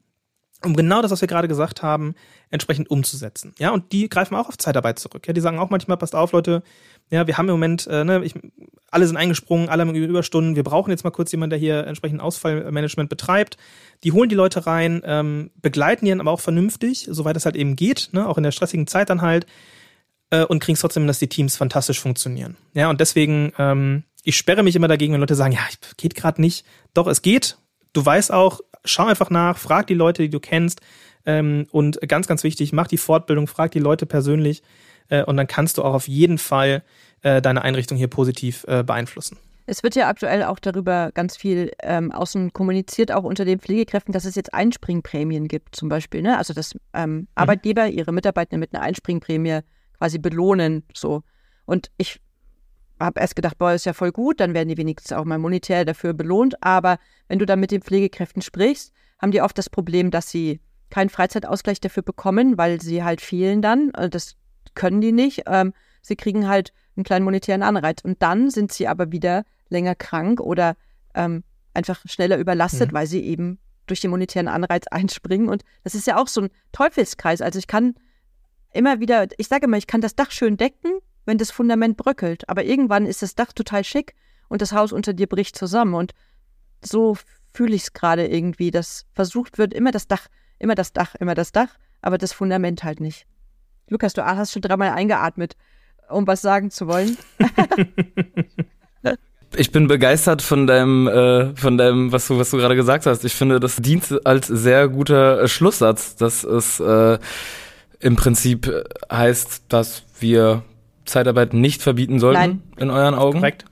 um 0.64 0.76
genau 0.76 1.02
das, 1.02 1.10
was 1.10 1.20
wir 1.20 1.28
gerade 1.28 1.48
gesagt 1.48 1.82
haben, 1.82 2.14
entsprechend 2.50 2.90
umzusetzen. 2.90 3.54
Ja, 3.58 3.70
und 3.70 3.92
die 3.92 4.08
greifen 4.08 4.34
auch 4.34 4.48
auf 4.48 4.58
Zeitarbeit 4.58 4.98
zurück. 4.98 5.26
Ja, 5.26 5.32
die 5.32 5.40
sagen 5.40 5.58
auch 5.58 5.70
manchmal, 5.70 5.96
passt 5.96 6.14
auf, 6.14 6.32
Leute, 6.32 6.62
ja, 7.10 7.26
wir 7.26 7.38
haben 7.38 7.48
im 7.48 7.54
Moment, 7.54 7.86
äh, 7.86 8.04
ne, 8.04 8.22
ich, 8.24 8.34
alle 8.90 9.06
sind 9.06 9.16
eingesprungen, 9.16 9.68
alle 9.68 9.82
haben 9.82 9.94
Überstunden, 9.94 10.56
wir 10.56 10.62
brauchen 10.62 10.90
jetzt 10.90 11.04
mal 11.04 11.10
kurz 11.10 11.32
jemanden, 11.32 11.50
der 11.50 11.58
hier 11.58 11.86
entsprechend 11.86 12.20
Ausfallmanagement 12.20 13.08
betreibt. 13.08 13.56
Die 14.04 14.12
holen 14.12 14.28
die 14.28 14.34
Leute 14.34 14.66
rein, 14.66 15.02
ähm, 15.04 15.50
begleiten 15.60 16.06
dann 16.06 16.20
aber 16.20 16.30
auch 16.30 16.40
vernünftig, 16.40 17.08
soweit 17.10 17.36
es 17.36 17.46
halt 17.46 17.56
eben 17.56 17.74
geht, 17.76 18.10
ne, 18.12 18.28
auch 18.28 18.36
in 18.36 18.42
der 18.42 18.52
stressigen 18.52 18.86
Zeit 18.86 19.10
dann 19.10 19.22
halt, 19.22 19.46
äh, 20.30 20.44
und 20.44 20.60
kriegen 20.60 20.74
es 20.74 20.80
trotzdem, 20.80 21.06
dass 21.06 21.18
die 21.18 21.28
Teams 21.28 21.56
fantastisch 21.56 22.00
funktionieren. 22.00 22.56
Ja, 22.74 22.90
und 22.90 23.00
deswegen, 23.00 23.52
ähm, 23.58 24.04
ich 24.22 24.36
sperre 24.36 24.62
mich 24.62 24.76
immer 24.76 24.88
dagegen, 24.88 25.12
wenn 25.12 25.20
Leute 25.20 25.34
sagen, 25.34 25.52
ja, 25.52 25.60
geht 25.96 26.14
gerade 26.14 26.40
nicht. 26.40 26.64
Doch, 26.94 27.06
es 27.06 27.22
geht. 27.22 27.56
Du 27.92 28.04
weißt 28.04 28.32
auch, 28.32 28.60
schau 28.84 29.06
einfach 29.06 29.30
nach, 29.30 29.58
frag 29.58 29.86
die 29.86 29.94
Leute, 29.94 30.22
die 30.22 30.30
du 30.30 30.40
kennst. 30.40 30.80
Ähm, 31.26 31.66
und 31.70 32.00
ganz, 32.08 32.26
ganz 32.26 32.44
wichtig, 32.44 32.72
mach 32.72 32.86
die 32.86 32.96
Fortbildung, 32.96 33.46
frag 33.46 33.72
die 33.72 33.78
Leute 33.78 34.06
persönlich. 34.06 34.62
Äh, 35.08 35.24
und 35.24 35.36
dann 35.36 35.46
kannst 35.46 35.78
du 35.78 35.82
auch 35.82 35.94
auf 35.94 36.08
jeden 36.08 36.38
Fall 36.38 36.82
äh, 37.22 37.42
deine 37.42 37.62
Einrichtung 37.62 37.98
hier 37.98 38.08
positiv 38.08 38.64
äh, 38.68 38.82
beeinflussen. 38.82 39.36
Es 39.66 39.82
wird 39.82 39.94
ja 39.94 40.08
aktuell 40.08 40.42
auch 40.42 40.58
darüber 40.58 41.12
ganz 41.12 41.36
viel 41.36 41.70
ähm, 41.82 42.10
außen 42.10 42.52
kommuniziert, 42.52 43.12
auch 43.12 43.22
unter 43.22 43.44
den 43.44 43.60
Pflegekräften, 43.60 44.12
dass 44.12 44.24
es 44.24 44.34
jetzt 44.34 44.52
Einspringprämien 44.52 45.46
gibt, 45.46 45.76
zum 45.76 45.88
Beispiel. 45.88 46.22
Ne? 46.22 46.38
Also, 46.38 46.54
dass 46.54 46.74
ähm, 46.92 47.12
mhm. 47.14 47.28
Arbeitgeber 47.36 47.86
ihre 47.86 48.12
Mitarbeiter 48.12 48.56
mit 48.58 48.74
einer 48.74 48.82
Einspringprämie 48.82 49.60
quasi 49.96 50.18
belohnen. 50.18 50.82
So. 50.92 51.22
Und 51.66 51.90
ich 51.98 52.20
habe 53.00 53.20
erst 53.20 53.36
gedacht, 53.36 53.58
boah, 53.58 53.72
ist 53.72 53.86
ja 53.86 53.92
voll 53.92 54.12
gut, 54.12 54.40
dann 54.40 54.54
werden 54.54 54.68
die 54.68 54.76
wenigstens 54.76 55.12
auch 55.12 55.24
mal 55.24 55.38
monetär 55.38 55.84
dafür 55.84 56.12
belohnt. 56.12 56.62
Aber 56.62 56.98
wenn 57.28 57.38
du 57.38 57.46
dann 57.46 57.60
mit 57.60 57.70
den 57.70 57.82
Pflegekräften 57.82 58.42
sprichst, 58.42 58.92
haben 59.20 59.32
die 59.32 59.42
oft 59.42 59.56
das 59.56 59.70
Problem, 59.70 60.10
dass 60.10 60.30
sie 60.30 60.60
keinen 60.90 61.08
Freizeitausgleich 61.08 61.80
dafür 61.80 62.02
bekommen, 62.02 62.58
weil 62.58 62.80
sie 62.80 63.02
halt 63.02 63.20
fehlen 63.20 63.62
dann. 63.62 63.90
Also 63.94 64.08
das 64.08 64.36
können 64.74 65.00
die 65.00 65.12
nicht. 65.12 65.44
Ähm, 65.46 65.72
sie 66.02 66.16
kriegen 66.16 66.48
halt 66.48 66.72
einen 66.96 67.04
kleinen 67.04 67.24
monetären 67.24 67.62
Anreiz. 67.62 68.02
Und 68.02 68.22
dann 68.22 68.50
sind 68.50 68.72
sie 68.72 68.88
aber 68.88 69.12
wieder 69.12 69.44
länger 69.68 69.94
krank 69.94 70.40
oder 70.40 70.76
ähm, 71.14 71.44
einfach 71.74 72.00
schneller 72.06 72.38
überlastet, 72.38 72.90
mhm. 72.90 72.94
weil 72.94 73.06
sie 73.06 73.22
eben 73.22 73.58
durch 73.86 74.00
den 74.00 74.10
monetären 74.10 74.48
Anreiz 74.48 74.86
einspringen. 74.90 75.48
Und 75.48 75.64
das 75.84 75.94
ist 75.94 76.06
ja 76.06 76.16
auch 76.16 76.28
so 76.28 76.42
ein 76.42 76.50
Teufelskreis. 76.72 77.40
Also 77.40 77.58
ich 77.58 77.66
kann 77.66 77.94
immer 78.72 79.00
wieder, 79.00 79.26
ich 79.38 79.48
sage 79.48 79.66
immer, 79.66 79.76
ich 79.76 79.86
kann 79.86 80.00
das 80.00 80.16
Dach 80.16 80.30
schön 80.30 80.56
decken, 80.56 80.92
wenn 81.24 81.38
das 81.38 81.50
Fundament 81.50 81.96
bröckelt. 81.96 82.48
Aber 82.48 82.64
irgendwann 82.64 83.06
ist 83.06 83.22
das 83.22 83.34
Dach 83.34 83.52
total 83.52 83.84
schick 83.84 84.14
und 84.48 84.62
das 84.62 84.72
Haus 84.72 84.92
unter 84.92 85.12
dir 85.12 85.26
bricht 85.26 85.56
zusammen. 85.56 85.94
Und 85.94 86.12
so 86.82 87.16
fühle 87.52 87.74
ich 87.74 87.82
es 87.82 87.92
gerade 87.92 88.26
irgendwie, 88.26 88.70
dass 88.70 89.06
versucht 89.12 89.58
wird, 89.58 89.74
immer 89.74 89.90
das 89.90 90.08
Dach, 90.08 90.26
immer 90.58 90.74
das 90.74 90.92
Dach, 90.92 91.14
immer 91.16 91.34
das 91.34 91.52
Dach, 91.52 91.76
aber 92.02 92.18
das 92.18 92.32
Fundament 92.32 92.84
halt 92.84 93.00
nicht. 93.00 93.26
Lukas, 93.88 94.12
du 94.12 94.24
hast 94.24 94.52
schon 94.52 94.62
dreimal 94.62 94.90
eingeatmet, 94.90 95.56
um 96.08 96.26
was 96.26 96.42
sagen 96.42 96.70
zu 96.70 96.86
wollen. 96.86 97.16
Ich 99.56 99.72
bin 99.72 99.88
begeistert 99.88 100.42
von 100.42 100.66
deinem, 100.66 101.08
äh, 101.08 101.56
von 101.56 101.76
deinem, 101.76 102.12
was 102.12 102.28
du, 102.28 102.38
was 102.38 102.50
du 102.50 102.56
gerade 102.56 102.76
gesagt 102.76 103.06
hast. 103.06 103.24
Ich 103.24 103.34
finde, 103.34 103.58
das 103.58 103.76
dient 103.76 104.24
als 104.24 104.46
sehr 104.46 104.88
guter 104.88 105.42
äh, 105.42 105.48
Schlusssatz, 105.48 106.14
dass 106.14 106.44
es 106.44 106.78
äh, 106.78 107.18
im 107.98 108.16
Prinzip 108.16 108.68
äh, 108.68 108.84
heißt, 109.12 109.64
dass 109.68 110.04
wir 110.20 110.62
Zeitarbeit 111.10 111.52
nicht 111.54 111.82
verbieten 111.82 112.18
sollten 112.18 112.40
Nein. 112.40 112.62
in 112.78 112.90
euren 112.90 113.14
Augen. 113.14 113.40
Korrekt. 113.40 113.64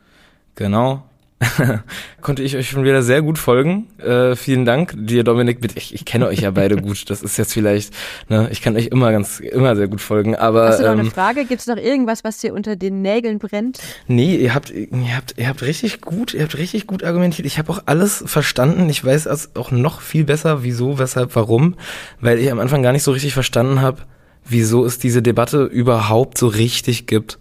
Genau. 0.54 1.04
Konnte 2.20 2.42
ich 2.42 2.56
euch 2.56 2.68
schon 2.68 2.84
wieder 2.84 3.02
sehr 3.02 3.22
gut 3.22 3.38
folgen. 3.38 3.86
Äh, 3.98 4.34
vielen 4.34 4.64
Dank 4.64 4.94
dir, 4.96 5.22
Dominik. 5.22 5.58
Ich, 5.76 5.94
ich 5.94 6.04
kenne 6.04 6.26
euch 6.26 6.40
ja 6.40 6.50
beide 6.50 6.76
gut. 6.76 7.08
Das 7.10 7.22
ist 7.22 7.36
jetzt 7.36 7.52
vielleicht, 7.52 7.94
ne, 8.28 8.48
ich 8.50 8.60
kann 8.60 8.76
euch 8.76 8.88
immer 8.88 9.12
ganz, 9.12 9.38
immer 9.38 9.76
sehr 9.76 9.86
gut 9.86 10.00
folgen. 10.00 10.34
Aber 10.34 10.68
hast 10.68 10.80
du 10.80 10.84
noch 10.84 10.92
ähm, 10.92 11.00
eine 11.00 11.10
Frage? 11.10 11.44
Gibt 11.44 11.60
es 11.60 11.66
noch 11.68 11.76
irgendwas, 11.76 12.24
was 12.24 12.38
dir 12.38 12.54
unter 12.54 12.74
den 12.74 13.02
Nägeln 13.02 13.38
brennt? 13.38 13.78
Nee, 14.08 14.36
ihr 14.36 14.54
habt, 14.54 14.70
ihr 14.70 15.16
habt, 15.16 15.34
ihr 15.36 15.48
habt 15.48 15.62
richtig 15.62 16.00
gut, 16.00 16.34
ihr 16.34 16.42
habt 16.42 16.58
richtig 16.58 16.86
gut 16.86 17.04
argumentiert. 17.04 17.46
Ich 17.46 17.58
habe 17.58 17.70
auch 17.70 17.82
alles 17.86 18.24
verstanden. 18.26 18.88
Ich 18.88 19.04
weiß 19.04 19.56
auch 19.56 19.70
noch 19.70 20.00
viel 20.00 20.24
besser, 20.24 20.64
wieso, 20.64 20.98
weshalb, 20.98 21.36
warum, 21.36 21.76
weil 22.20 22.38
ich 22.38 22.50
am 22.50 22.58
Anfang 22.58 22.82
gar 22.82 22.92
nicht 22.92 23.04
so 23.04 23.12
richtig 23.12 23.34
verstanden 23.34 23.80
habe 23.80 24.02
wieso 24.48 24.84
es 24.84 24.98
diese 24.98 25.22
Debatte 25.22 25.64
überhaupt 25.64 26.38
so 26.38 26.48
richtig 26.48 27.06
gibt. 27.06 27.38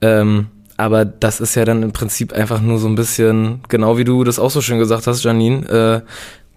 Ähm, 0.00 0.46
aber 0.76 1.04
das 1.04 1.40
ist 1.40 1.54
ja 1.56 1.64
dann 1.64 1.82
im 1.82 1.92
Prinzip 1.92 2.32
einfach 2.32 2.60
nur 2.60 2.78
so 2.78 2.88
ein 2.88 2.94
bisschen, 2.94 3.60
genau 3.68 3.98
wie 3.98 4.04
du 4.04 4.24
das 4.24 4.38
auch 4.38 4.50
so 4.50 4.62
schön 4.62 4.78
gesagt 4.78 5.06
hast, 5.06 5.22
Janine, 5.22 5.66
äh, 5.68 6.00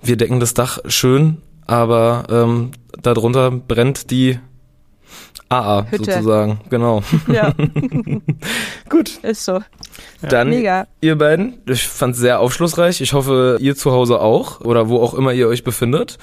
wir 0.06 0.16
decken 0.16 0.40
das 0.40 0.54
Dach 0.54 0.80
schön, 0.88 1.38
aber 1.66 2.26
ähm, 2.30 2.72
darunter 3.02 3.52
brennt 3.52 4.12
die 4.12 4.40
AA 5.50 5.86
Hütte. 5.90 6.06
sozusagen, 6.06 6.62
genau. 6.70 7.04
Ja. 7.28 7.54
Gut. 8.90 9.18
Ist 9.24 9.46
so. 9.46 9.62
Dann 10.22 10.50
Mega. 10.50 10.88
ihr 11.02 11.18
beiden, 11.18 11.62
ich 11.68 11.88
fand 11.88 12.16
es 12.16 12.22
sehr 12.22 12.40
aufschlussreich. 12.40 13.02
Ich 13.02 13.14
hoffe, 13.14 13.58
ihr 13.60 13.76
zu 13.76 13.92
Hause 13.92 14.22
auch 14.22 14.62
oder 14.62 14.90
wo 14.90 15.02
auch 15.02 15.14
immer 15.14 15.34
ihr 15.34 15.48
euch 15.48 15.64
befindet. 15.64 16.18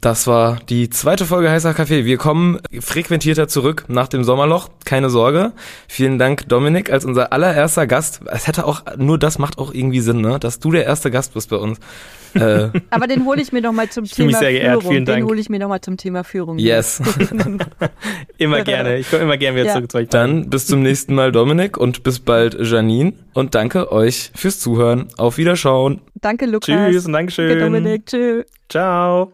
Das 0.00 0.26
war 0.26 0.58
die 0.68 0.90
zweite 0.90 1.24
Folge 1.24 1.50
Heißer 1.50 1.72
Kaffee. 1.72 2.04
Wir 2.04 2.18
kommen 2.18 2.60
frequentierter 2.80 3.48
zurück 3.48 3.86
nach 3.88 4.08
dem 4.08 4.24
Sommerloch. 4.24 4.68
Keine 4.84 5.08
Sorge. 5.08 5.52
Vielen 5.88 6.18
Dank, 6.18 6.48
Dominik, 6.48 6.92
als 6.92 7.04
unser 7.04 7.32
allererster 7.32 7.86
Gast. 7.86 8.20
Es 8.26 8.46
hätte 8.46 8.66
auch, 8.66 8.82
nur 8.98 9.18
das 9.18 9.38
macht 9.38 9.58
auch 9.58 9.72
irgendwie 9.72 10.00
Sinn, 10.00 10.20
ne? 10.20 10.38
Dass 10.38 10.60
du 10.60 10.70
der 10.70 10.84
erste 10.84 11.10
Gast 11.10 11.34
bist 11.34 11.50
bei 11.50 11.56
uns. 11.56 11.78
Äh, 12.36 12.68
Aber 12.90 13.06
den 13.06 13.24
hole 13.24 13.40
ich 13.40 13.52
mir 13.52 13.62
nochmal 13.62 13.88
zum 13.88 14.04
ich 14.04 14.12
Thema 14.12 14.26
mich 14.26 14.36
sehr 14.36 14.52
geehrt. 14.52 14.80
Führung. 14.80 14.92
Vielen 14.92 15.04
Dank. 15.06 15.22
Den 15.22 15.26
hole 15.26 15.40
ich 15.40 15.48
mir 15.48 15.58
nochmal 15.58 15.80
zum 15.80 15.96
Thema 15.96 16.22
Führung. 16.22 16.58
Yes. 16.58 17.00
immer 18.36 18.62
gerne. 18.62 18.98
Ich 18.98 19.10
komme 19.10 19.22
immer 19.22 19.38
gerne 19.38 19.56
wieder 19.56 19.68
ja. 19.68 19.72
zurück 19.72 19.90
zu 19.90 19.96
euch. 19.96 20.08
Dann 20.08 20.50
bis 20.50 20.66
zum 20.66 20.82
nächsten 20.82 21.14
Mal, 21.14 21.32
Dominik, 21.32 21.78
und 21.78 22.02
bis 22.02 22.20
bald, 22.20 22.58
Janine. 22.60 23.14
Und 23.34 23.54
danke 23.54 23.92
euch 23.92 24.30
fürs 24.34 24.60
Zuhören. 24.60 25.08
Auf 25.18 25.36
Wiederschauen. 25.38 26.00
Danke, 26.14 26.46
Lukas. 26.46 26.66
Tschüss 26.66 27.06
und 27.06 27.12
Dankeschön. 27.12 27.48
Danke, 27.48 27.64
Dominik. 27.64 28.06
Tschüss. 28.06 28.44
Ciao. 28.68 29.32